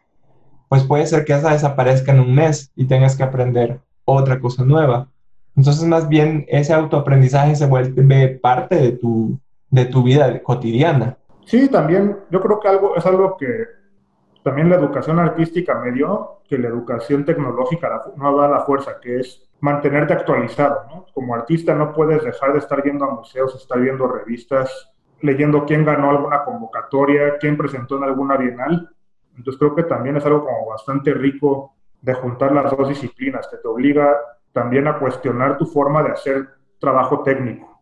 pues 0.68 0.84
puede 0.84 1.06
ser 1.06 1.24
que 1.24 1.34
esa 1.34 1.52
desaparezca 1.52 2.12
en 2.12 2.20
un 2.20 2.34
mes 2.34 2.72
y 2.74 2.86
tengas 2.86 3.14
que 3.14 3.22
aprender 3.22 3.80
otra 4.06 4.40
cosa 4.40 4.64
nueva. 4.64 5.08
Entonces, 5.54 5.84
más 5.84 6.08
bien, 6.08 6.46
ese 6.48 6.72
autoaprendizaje 6.72 7.54
se 7.56 7.66
vuelve 7.66 8.28
parte 8.28 8.76
de 8.76 8.92
tu, 8.92 9.38
de 9.68 9.84
tu 9.84 10.02
vida 10.02 10.42
cotidiana. 10.42 11.18
Sí, 11.44 11.68
también 11.68 12.16
yo 12.30 12.40
creo 12.40 12.58
que 12.58 12.68
algo 12.68 12.96
es 12.96 13.04
algo 13.04 13.36
que 13.36 13.46
también 14.42 14.68
la 14.68 14.76
educación 14.76 15.18
artística 15.18 15.78
me 15.78 15.92
dio, 15.92 16.40
que 16.48 16.58
la 16.58 16.68
educación 16.68 17.24
tecnológica 17.24 18.02
no 18.16 18.36
da 18.36 18.48
la 18.48 18.60
fuerza, 18.60 18.98
que 19.00 19.20
es 19.20 19.48
mantenerte 19.60 20.12
actualizado. 20.12 20.84
¿no? 20.88 21.06
Como 21.14 21.34
artista 21.34 21.74
no 21.74 21.92
puedes 21.92 22.24
dejar 22.24 22.52
de 22.52 22.58
estar 22.58 22.82
yendo 22.82 23.04
a 23.04 23.14
museos, 23.14 23.54
estar 23.54 23.80
viendo 23.80 24.08
revistas, 24.08 24.92
leyendo 25.20 25.64
quién 25.64 25.84
ganó 25.84 26.10
alguna 26.10 26.44
convocatoria, 26.44 27.38
quién 27.38 27.56
presentó 27.56 27.96
en 27.96 28.04
alguna 28.04 28.36
bienal. 28.36 28.90
Entonces 29.36 29.58
creo 29.58 29.74
que 29.74 29.84
también 29.84 30.16
es 30.16 30.26
algo 30.26 30.44
como 30.44 30.66
bastante 30.66 31.14
rico 31.14 31.74
de 32.00 32.14
juntar 32.14 32.52
las 32.52 32.76
dos 32.76 32.88
disciplinas, 32.88 33.46
que 33.48 33.58
te 33.58 33.68
obliga 33.68 34.16
también 34.52 34.88
a 34.88 34.98
cuestionar 34.98 35.56
tu 35.56 35.66
forma 35.66 36.02
de 36.02 36.10
hacer 36.10 36.48
trabajo 36.80 37.22
técnico. 37.22 37.80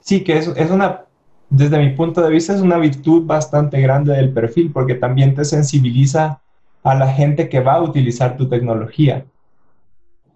Sí, 0.00 0.22
que 0.22 0.36
es, 0.36 0.48
es 0.48 0.70
una 0.70 1.06
desde 1.50 1.78
mi 1.78 1.90
punto 1.90 2.22
de 2.22 2.30
vista 2.30 2.54
es 2.54 2.60
una 2.60 2.78
virtud 2.78 3.26
bastante 3.26 3.80
grande 3.80 4.14
del 4.14 4.32
perfil 4.32 4.72
porque 4.72 4.94
también 4.94 5.34
te 5.34 5.44
sensibiliza 5.44 6.40
a 6.82 6.94
la 6.94 7.08
gente 7.08 7.48
que 7.48 7.60
va 7.60 7.74
a 7.74 7.82
utilizar 7.82 8.36
tu 8.36 8.48
tecnología. 8.48 9.24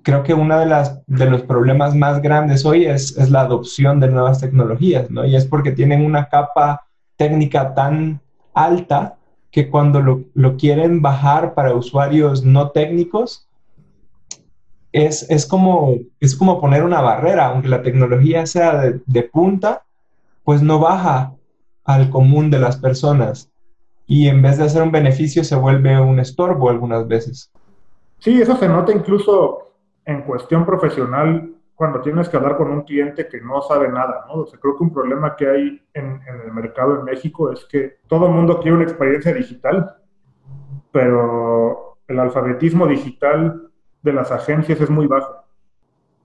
Creo 0.02 0.22
que 0.22 0.32
uno 0.32 0.58
de, 0.58 0.84
de 1.06 1.30
los 1.30 1.42
problemas 1.42 1.94
más 1.94 2.22
grandes 2.22 2.64
hoy 2.64 2.86
es, 2.86 3.16
es 3.18 3.30
la 3.30 3.42
adopción 3.42 4.00
de 4.00 4.08
nuevas 4.08 4.40
tecnologías, 4.40 5.10
¿no? 5.10 5.26
Y 5.26 5.36
es 5.36 5.44
porque 5.44 5.72
tienen 5.72 6.04
una 6.04 6.28
capa 6.28 6.86
técnica 7.16 7.74
tan 7.74 8.20
alta 8.54 9.16
que 9.50 9.68
cuando 9.68 10.00
lo, 10.00 10.24
lo 10.34 10.56
quieren 10.56 11.02
bajar 11.02 11.54
para 11.54 11.74
usuarios 11.74 12.44
no 12.44 12.70
técnicos, 12.70 13.46
es, 14.92 15.28
es, 15.28 15.44
como, 15.46 15.96
es 16.20 16.34
como 16.34 16.60
poner 16.60 16.82
una 16.84 17.00
barrera, 17.00 17.46
aunque 17.46 17.68
la 17.68 17.82
tecnología 17.82 18.46
sea 18.46 18.92
de 19.04 19.22
punta, 19.24 19.82
pues 20.48 20.62
no 20.62 20.78
baja 20.78 21.34
al 21.84 22.08
común 22.08 22.50
de 22.50 22.58
las 22.58 22.78
personas 22.78 23.52
y 24.06 24.28
en 24.28 24.40
vez 24.40 24.56
de 24.56 24.64
hacer 24.64 24.82
un 24.82 24.90
beneficio 24.90 25.44
se 25.44 25.54
vuelve 25.54 26.00
un 26.00 26.20
estorbo 26.20 26.70
algunas 26.70 27.06
veces. 27.06 27.52
Sí, 28.16 28.40
eso 28.40 28.56
se 28.56 28.66
nota 28.66 28.90
incluso 28.92 29.74
en 30.06 30.22
cuestión 30.22 30.64
profesional 30.64 31.54
cuando 31.74 32.00
tienes 32.00 32.30
que 32.30 32.38
hablar 32.38 32.56
con 32.56 32.70
un 32.70 32.84
cliente 32.84 33.28
que 33.28 33.42
no 33.42 33.60
sabe 33.60 33.90
nada, 33.90 34.24
¿no? 34.26 34.40
O 34.40 34.46
creo 34.46 34.74
que 34.74 34.84
un 34.84 34.90
problema 34.90 35.36
que 35.36 35.50
hay 35.50 35.82
en, 35.92 36.18
en 36.26 36.40
el 36.46 36.52
mercado 36.54 36.98
en 36.98 37.04
México 37.04 37.52
es 37.52 37.66
que 37.66 37.98
todo 38.06 38.24
el 38.24 38.32
mundo 38.32 38.58
quiere 38.58 38.78
una 38.78 38.84
experiencia 38.84 39.34
digital, 39.34 39.96
pero 40.90 41.98
el 42.08 42.18
alfabetismo 42.18 42.86
digital 42.86 43.68
de 44.00 44.12
las 44.14 44.32
agencias 44.32 44.80
es 44.80 44.88
muy 44.88 45.06
bajo. 45.06 45.44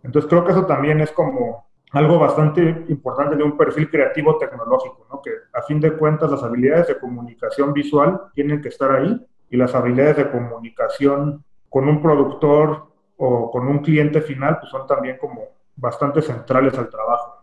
Entonces 0.01 0.29
creo 0.29 0.45
que 0.45 0.53
eso 0.53 0.65
también 0.65 1.01
es 1.01 1.12
como 1.12 1.72
algo 1.93 2.17
bastante 2.17 2.86
importante 2.89 3.36
de 3.36 3.43
un 3.43 3.56
perfil 3.56 3.89
creativo 3.89 4.38
tecnológico, 4.38 5.06
¿no? 5.12 5.21
que 5.21 5.29
a 5.53 5.62
fin 5.62 5.79
de 5.79 5.93
cuentas 5.93 6.29
las 6.29 6.43
habilidades 6.43 6.88
de 6.88 6.99
comunicación 6.99 7.71
visual 7.71 8.19
tienen 8.34 8.62
que 8.62 8.69
estar 8.69 8.91
ahí 8.91 9.19
y 9.49 9.58
las 9.58 9.75
habilidades 9.75 10.17
de 10.17 10.32
comunicación 10.32 11.43
con 11.69 11.88
un 11.88 12.01
productor 12.01 12.88
o 13.17 13.51
con 13.51 13.67
un 13.67 13.79
cliente 13.79 14.21
final 14.21 14.58
pues 14.60 14.71
son 14.71 14.88
también 14.88 15.17
como 15.17 15.41
bastante 15.75 16.21
centrales 16.23 16.75
al 16.77 16.89
trabajo. 16.89 17.41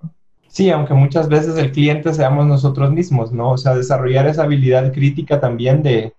Sí, 0.49 0.69
aunque 0.69 0.95
muchas 0.95 1.29
veces 1.29 1.57
el 1.57 1.71
cliente 1.71 2.13
seamos 2.13 2.45
nosotros 2.45 2.91
mismos, 2.91 3.31
¿no? 3.33 3.53
O 3.53 3.57
sea, 3.57 3.77
desarrollar 3.77 4.27
esa 4.27 4.43
habilidad 4.43 4.93
crítica 4.93 5.39
también 5.39 5.81
de, 5.85 6.13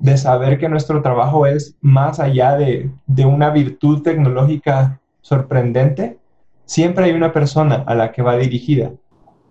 de 0.00 0.16
saber 0.16 0.58
que 0.58 0.68
nuestro 0.68 1.00
trabajo 1.00 1.46
es 1.46 1.76
más 1.80 2.18
allá 2.18 2.56
de, 2.56 2.90
de 3.06 3.24
una 3.24 3.50
virtud 3.50 4.02
tecnológica 4.02 5.00
sorprendente, 5.20 6.18
siempre 6.64 7.04
hay 7.04 7.12
una 7.12 7.32
persona 7.32 7.84
a 7.86 7.94
la 7.94 8.12
que 8.12 8.22
va 8.22 8.36
dirigida. 8.36 8.90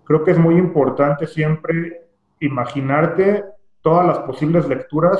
Creo 0.04 0.24
que 0.24 0.32
es 0.32 0.38
muy 0.38 0.56
importante 0.56 1.28
siempre 1.28 2.08
imaginarte 2.39 3.45
todas 3.82 4.06
las 4.06 4.19
posibles 4.19 4.67
lecturas 4.67 5.19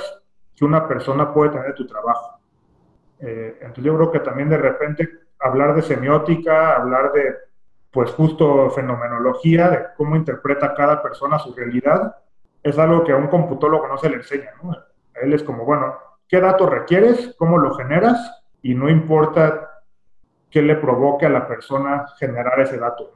que 0.56 0.66
una 0.66 0.88
persona 0.88 1.34
puede 1.34 1.52
tener 1.52 1.68
de 1.68 1.74
tu 1.74 1.88
trabajo. 1.88 2.40
Eh, 3.20 3.58
entonces 3.62 3.84
yo 3.84 3.96
creo 3.96 4.12
que 4.12 4.20
también 4.20 4.50
de 4.50 4.58
repente 4.58 5.10
hablar 5.40 5.76
de 5.76 5.82
semiótica, 5.82 6.76
hablar 6.76 7.12
de 7.14 7.36
pues 7.92 8.12
justo 8.12 8.70
fenomenología, 8.70 9.70
de 9.70 9.80
cómo 9.98 10.16
interpreta 10.16 10.74
cada 10.74 11.02
persona 11.02 11.40
su 11.40 11.54
realidad, 11.54 12.16
es 12.64 12.78
algo 12.80 13.04
que 13.04 13.12
a 13.12 13.18
un 13.18 13.28
computólogo 13.28 13.88
no 13.88 13.98
se 13.98 14.10
le 14.10 14.18
enseña. 14.18 14.52
¿no? 14.64 14.72
A 14.72 14.86
él 15.22 15.34
es 15.34 15.44
como, 15.44 15.66
bueno, 15.66 15.96
¿qué 16.28 16.40
datos 16.40 16.70
requieres? 16.70 17.36
¿Cómo 17.38 17.58
lo 17.58 17.74
generas? 17.76 18.44
Y 18.62 18.76
no 18.76 18.90
importa 18.90 19.71
que 20.52 20.62
le 20.62 20.76
provoque 20.76 21.26
a 21.26 21.30
la 21.30 21.48
persona 21.48 22.06
generar 22.20 22.60
ese 22.60 22.78
dato. 22.78 23.12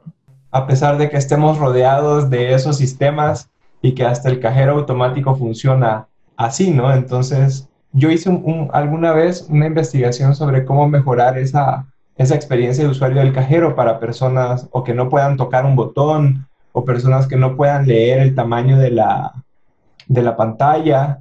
A 0.50 0.66
pesar 0.66 0.96
de 0.96 1.10
que 1.10 1.18
estemos 1.18 1.58
rodeados 1.58 2.30
de 2.30 2.54
esos 2.54 2.78
sistemas 2.78 3.50
y 3.82 3.92
que 3.92 4.04
hasta 4.04 4.30
el 4.30 4.40
cajero 4.40 4.72
automático 4.72 5.36
funciona 5.36 6.08
así, 6.36 6.70
¿no? 6.70 6.92
Entonces, 6.92 7.68
yo 7.92 8.10
hice 8.10 8.30
alguna 8.72 9.12
vez 9.12 9.46
una 9.50 9.66
investigación 9.66 10.34
sobre 10.34 10.64
cómo 10.64 10.88
mejorar 10.88 11.38
esa, 11.38 11.86
esa 12.16 12.34
experiencia 12.34 12.84
de 12.84 12.90
usuario 12.90 13.20
del 13.20 13.32
cajero 13.32 13.74
para 13.74 14.00
personas 14.00 14.68
o 14.72 14.82
que 14.82 14.94
no 14.94 15.08
puedan 15.08 15.36
tocar 15.36 15.66
un 15.66 15.76
botón 15.76 16.46
o 16.72 16.84
personas 16.84 17.26
que 17.26 17.36
no 17.36 17.56
puedan 17.56 17.86
leer 17.86 18.20
el 18.20 18.34
tamaño 18.34 18.78
de 18.78 18.90
la, 18.90 19.32
de 20.08 20.22
la 20.22 20.36
pantalla, 20.36 21.20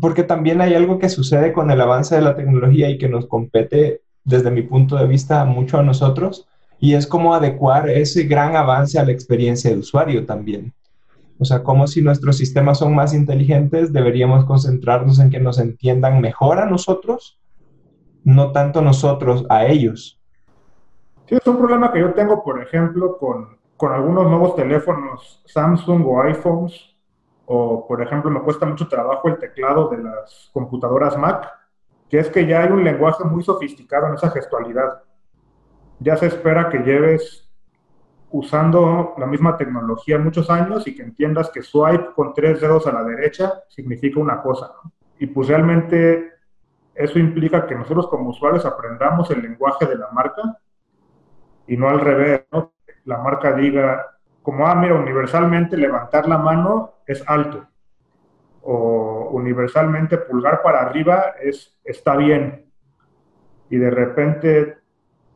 porque 0.00 0.22
también 0.22 0.60
hay 0.60 0.74
algo 0.74 0.98
que 0.98 1.08
sucede 1.08 1.52
con 1.52 1.70
el 1.70 1.80
avance 1.80 2.14
de 2.14 2.22
la 2.22 2.34
tecnología 2.34 2.88
y 2.88 2.98
que 2.98 3.08
nos 3.08 3.26
compete 3.26 4.00
desde 4.24 4.50
mi 4.50 4.62
punto 4.62 4.96
de 4.96 5.06
vista, 5.06 5.44
mucho 5.44 5.78
a 5.78 5.82
nosotros 5.82 6.48
y 6.78 6.94
es 6.94 7.06
cómo 7.06 7.32
adecuar 7.32 7.88
ese 7.88 8.24
gran 8.24 8.56
avance 8.56 8.98
a 8.98 9.04
la 9.04 9.12
experiencia 9.12 9.70
de 9.70 9.78
usuario 9.78 10.26
también. 10.26 10.74
O 11.38 11.44
sea, 11.44 11.62
como 11.62 11.86
si 11.86 12.02
nuestros 12.02 12.36
sistemas 12.36 12.78
son 12.78 12.94
más 12.94 13.14
inteligentes, 13.14 13.92
deberíamos 13.92 14.44
concentrarnos 14.44 15.20
en 15.20 15.30
que 15.30 15.40
nos 15.40 15.58
entiendan 15.58 16.20
mejor 16.20 16.58
a 16.58 16.66
nosotros, 16.66 17.38
no 18.24 18.50
tanto 18.50 18.82
nosotros 18.82 19.46
a 19.48 19.66
ellos. 19.66 20.20
Sí, 21.26 21.36
es 21.36 21.46
un 21.46 21.58
problema 21.58 21.92
que 21.92 22.00
yo 22.00 22.12
tengo, 22.14 22.42
por 22.42 22.60
ejemplo, 22.60 23.16
con, 23.16 23.56
con 23.76 23.92
algunos 23.92 24.26
nuevos 24.28 24.56
teléfonos 24.56 25.42
Samsung 25.46 26.04
o 26.04 26.22
iPhones, 26.22 26.96
o 27.46 27.86
por 27.86 28.02
ejemplo, 28.02 28.30
me 28.30 28.40
cuesta 28.40 28.66
mucho 28.66 28.88
trabajo 28.88 29.28
el 29.28 29.38
teclado 29.38 29.88
de 29.88 29.98
las 30.02 30.50
computadoras 30.52 31.16
Mac 31.16 31.48
que 32.12 32.18
es 32.18 32.28
que 32.28 32.46
ya 32.46 32.60
hay 32.60 32.68
un 32.68 32.84
lenguaje 32.84 33.24
muy 33.24 33.42
sofisticado 33.42 34.06
en 34.06 34.14
esa 34.16 34.28
gestualidad. 34.30 35.02
Ya 35.98 36.14
se 36.18 36.26
espera 36.26 36.68
que 36.68 36.80
lleves 36.80 37.50
usando 38.30 39.14
la 39.16 39.24
misma 39.24 39.56
tecnología 39.56 40.18
muchos 40.18 40.50
años 40.50 40.86
y 40.86 40.94
que 40.94 41.04
entiendas 41.04 41.48
que 41.48 41.62
swipe 41.62 42.10
con 42.14 42.34
tres 42.34 42.60
dedos 42.60 42.86
a 42.86 42.92
la 42.92 43.02
derecha 43.02 43.62
significa 43.70 44.20
una 44.20 44.42
cosa. 44.42 44.72
Y 45.18 45.26
pues 45.28 45.48
realmente 45.48 46.34
eso 46.94 47.18
implica 47.18 47.66
que 47.66 47.76
nosotros 47.76 48.08
como 48.08 48.28
usuarios 48.28 48.66
aprendamos 48.66 49.30
el 49.30 49.40
lenguaje 49.40 49.86
de 49.86 49.96
la 49.96 50.10
marca 50.10 50.58
y 51.66 51.78
no 51.78 51.88
al 51.88 52.00
revés, 52.00 52.42
¿no? 52.52 52.74
La 53.06 53.16
marca 53.16 53.54
diga, 53.54 54.18
como, 54.42 54.66
ah, 54.66 54.74
mira, 54.74 54.96
universalmente 54.96 55.78
levantar 55.78 56.28
la 56.28 56.36
mano 56.36 56.96
es 57.06 57.24
alto 57.26 57.71
o 58.62 59.30
universalmente 59.32 60.18
pulgar 60.18 60.62
para 60.62 60.82
arriba 60.82 61.34
es, 61.40 61.76
está 61.84 62.16
bien. 62.16 62.66
Y 63.70 63.76
de 63.76 63.90
repente 63.90 64.76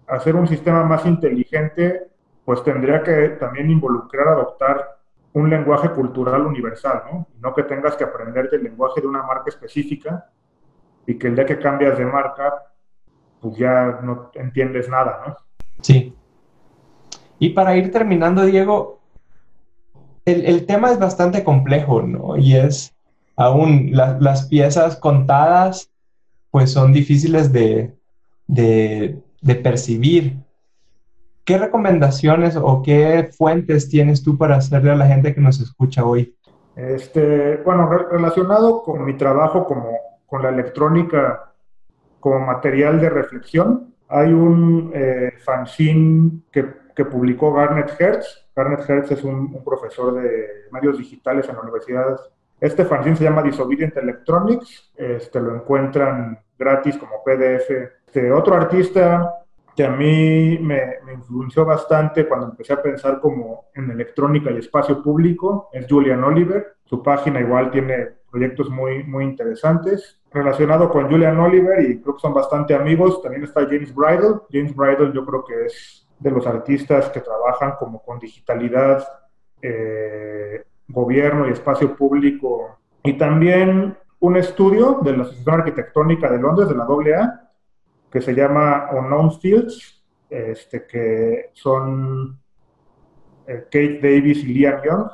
hacer 0.06 0.36
un 0.36 0.46
sistema 0.46 0.84
más 0.84 1.04
inteligente, 1.06 2.08
pues 2.44 2.62
tendría 2.62 3.02
que 3.02 3.30
también 3.40 3.70
involucrar 3.70 4.28
adoptar 4.28 4.96
un 5.32 5.50
lenguaje 5.50 5.90
cultural 5.90 6.46
universal, 6.46 7.02
¿no? 7.10 7.26
No 7.40 7.54
que 7.54 7.64
tengas 7.64 7.96
que 7.96 8.04
aprender 8.04 8.48
del 8.48 8.64
lenguaje 8.64 9.00
de 9.00 9.06
una 9.06 9.22
marca 9.22 9.50
específica 9.50 10.30
y 11.06 11.18
que 11.18 11.26
el 11.26 11.36
día 11.36 11.44
que 11.44 11.58
cambias 11.58 11.98
de 11.98 12.06
marca, 12.06 12.54
pues 13.40 13.56
ya 13.56 14.00
no 14.02 14.30
entiendes 14.34 14.88
nada, 14.88 15.22
¿no? 15.26 15.36
Sí. 15.82 16.16
Y 17.38 17.50
para 17.50 17.76
ir 17.76 17.90
terminando, 17.90 18.44
Diego, 18.44 19.00
el, 20.24 20.66
tema 20.66 20.90
es 20.90 20.98
bastante 20.98 21.44
complejo, 21.44 22.02
¿no? 22.02 22.36
Y 22.36 22.56
es 22.56 22.95
aún 23.36 23.90
las 23.92 24.46
piezas 24.48 24.96
contadas, 24.96 25.90
pues 26.50 26.72
son 26.72 26.92
difíciles 26.92 27.52
de, 27.52 27.94
de, 28.46 29.18
de 29.42 29.54
percibir. 29.56 30.38
¿Qué 31.44 31.58
recomendaciones 31.58 32.56
o 32.56 32.82
qué 32.82 33.30
fuentes 33.36 33.88
tienes 33.88 34.22
tú 34.22 34.36
para 34.36 34.56
hacerle 34.56 34.90
a 34.90 34.96
la 34.96 35.06
gente 35.06 35.34
que 35.34 35.40
nos 35.40 35.60
escucha 35.60 36.04
hoy? 36.04 36.34
Este, 36.74 37.56
bueno, 37.58 37.88
relacionado 37.88 38.82
con 38.82 39.04
mi 39.04 39.16
trabajo 39.16 39.64
como 39.64 39.96
con 40.26 40.42
la 40.42 40.50
electrónica 40.50 41.52
como 42.20 42.40
material 42.40 43.00
de 43.00 43.08
reflexión, 43.08 43.94
hay 44.08 44.32
un 44.32 44.90
eh, 44.94 45.34
fanzine 45.38 46.42
que, 46.50 46.66
que, 46.94 47.04
publicó 47.04 47.52
Garnet 47.52 47.94
Hertz. 47.98 48.48
Garnet 48.54 48.88
Hertz 48.88 49.12
es 49.12 49.24
un, 49.24 49.62
profesor 49.64 50.14
de 50.20 50.66
medios 50.72 50.98
digitales 50.98 51.48
en 51.48 51.54
la 51.54 51.62
universidad. 51.62 52.18
Este 52.60 52.84
fanzine 52.84 53.16
se 53.16 53.24
llama 53.24 53.42
Disobedient 53.42 53.96
Electronics. 53.96 54.92
Este, 54.96 55.40
lo 55.40 55.54
encuentran 55.54 56.38
gratis 56.58 56.96
como 56.96 57.22
PDF. 57.24 57.70
Este, 58.06 58.32
otro 58.32 58.54
artista 58.54 59.46
que 59.76 59.84
a 59.84 59.90
mí 59.90 60.58
me, 60.58 60.94
influenció 61.12 61.66
bastante 61.66 62.26
cuando 62.26 62.46
empecé 62.46 62.72
a 62.72 62.82
pensar 62.82 63.20
como 63.20 63.66
en 63.74 63.90
electrónica 63.90 64.50
y 64.50 64.56
espacio 64.56 65.02
público 65.02 65.68
es 65.70 65.86
Julian 65.86 66.24
Oliver. 66.24 66.76
Su 66.84 67.02
página 67.02 67.40
igual 67.40 67.70
tiene 67.70 68.08
proyectos 68.30 68.70
muy, 68.70 69.04
muy 69.04 69.24
interesantes. 69.24 70.18
Relacionado 70.32 70.88
con 70.88 71.10
Julian 71.10 71.38
Oliver 71.38 71.78
y 71.82 72.00
creo 72.00 72.14
que 72.14 72.20
son 72.20 72.32
bastante 72.32 72.74
amigos, 72.74 73.20
también 73.22 73.44
está 73.44 73.66
James 73.66 73.94
Bridle. 73.94 74.40
James 74.50 74.74
Bridle 74.74 75.12
yo 75.12 75.26
creo 75.26 75.44
que 75.44 75.66
es 75.66 76.08
de 76.18 76.30
los 76.30 76.46
artistas 76.46 77.10
que 77.10 77.20
trabajan 77.20 77.74
como 77.78 78.02
con 78.02 78.18
digitalidad, 78.18 79.06
eh, 79.60 80.64
gobierno 80.88 81.48
y 81.48 81.52
espacio 81.52 81.96
público. 81.96 82.78
Y 83.02 83.14
también 83.14 83.96
un 84.20 84.36
estudio 84.36 85.00
de 85.02 85.16
la 85.16 85.22
Asociación 85.24 85.54
Arquitectónica 85.56 86.30
de 86.30 86.38
Londres, 86.38 86.68
de 86.68 86.74
la 86.74 86.84
AA, 86.84 87.50
que 88.10 88.20
se 88.20 88.34
llama 88.34 88.88
Unknown 88.92 89.38
Fields, 89.40 90.04
este, 90.28 90.86
que 90.86 91.50
son 91.52 92.38
eh, 93.46 93.64
Kate 93.64 94.00
Davis 94.02 94.38
y 94.44 94.54
Liam 94.54 94.82
Young, 94.82 95.08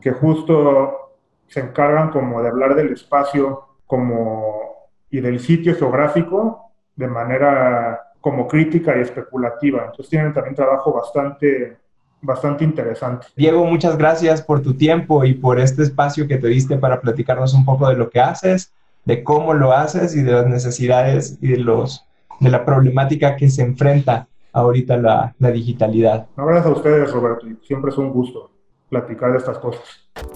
que 0.00 0.12
justo 0.12 1.16
se 1.46 1.60
encargan 1.60 2.10
como 2.10 2.42
de 2.42 2.48
hablar 2.48 2.74
del 2.74 2.92
espacio 2.92 3.64
como, 3.86 4.88
y 5.10 5.20
del 5.20 5.40
sitio 5.40 5.74
geográfico 5.74 6.72
de 6.94 7.08
manera 7.08 8.12
como 8.20 8.46
crítica 8.46 8.96
y 8.96 9.00
especulativa. 9.00 9.80
Entonces 9.86 10.08
tienen 10.08 10.32
también 10.32 10.54
trabajo 10.54 10.92
bastante, 10.92 11.78
bastante 12.20 12.64
interesante. 12.64 13.26
Diego, 13.36 13.64
muchas 13.64 13.96
gracias 13.96 14.42
por 14.42 14.62
tu 14.62 14.74
tiempo 14.74 15.24
y 15.24 15.34
por 15.34 15.60
este 15.60 15.82
espacio 15.82 16.26
que 16.26 16.38
te 16.38 16.48
diste 16.48 16.76
para 16.76 17.00
platicarnos 17.00 17.54
un 17.54 17.64
poco 17.64 17.88
de 17.88 17.96
lo 17.96 18.10
que 18.10 18.20
haces 18.20 18.72
de 19.08 19.24
cómo 19.24 19.54
lo 19.54 19.72
haces 19.72 20.14
y 20.14 20.20
de 20.20 20.32
las 20.32 20.46
necesidades 20.46 21.38
y 21.40 21.48
de, 21.48 21.56
los, 21.56 22.04
de 22.40 22.50
la 22.50 22.66
problemática 22.66 23.36
que 23.36 23.48
se 23.48 23.62
enfrenta 23.62 24.28
ahorita 24.52 24.98
la, 24.98 25.34
la 25.38 25.50
digitalidad. 25.50 26.26
gracias 26.36 26.66
a 26.66 26.70
ustedes, 26.70 27.10
Roberto. 27.10 27.46
Siempre 27.66 27.90
es 27.90 27.96
un 27.96 28.10
gusto 28.10 28.50
platicar 28.90 29.32
de 29.32 29.38
estas 29.38 29.58
cosas. 29.58 29.82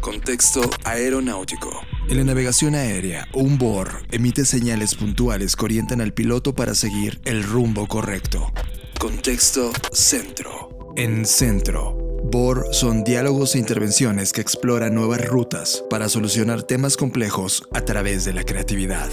Contexto 0.00 0.62
aeronáutico. 0.84 1.97
En 2.08 2.16
la 2.16 2.24
navegación 2.24 2.74
aérea, 2.74 3.28
un 3.34 3.58
BOR 3.58 4.06
emite 4.10 4.46
señales 4.46 4.94
puntuales 4.94 5.54
que 5.54 5.66
orientan 5.66 6.00
al 6.00 6.14
piloto 6.14 6.54
para 6.54 6.74
seguir 6.74 7.20
el 7.26 7.42
rumbo 7.42 7.86
correcto. 7.86 8.50
Contexto 8.98 9.70
centro. 9.92 10.94
En 10.96 11.26
Centro, 11.26 11.98
BOR 12.24 12.68
son 12.72 13.04
diálogos 13.04 13.54
e 13.54 13.58
intervenciones 13.58 14.32
que 14.32 14.40
exploran 14.40 14.94
nuevas 14.94 15.22
rutas 15.28 15.84
para 15.90 16.08
solucionar 16.08 16.62
temas 16.62 16.96
complejos 16.96 17.62
a 17.74 17.82
través 17.82 18.24
de 18.24 18.32
la 18.32 18.42
creatividad. 18.42 19.10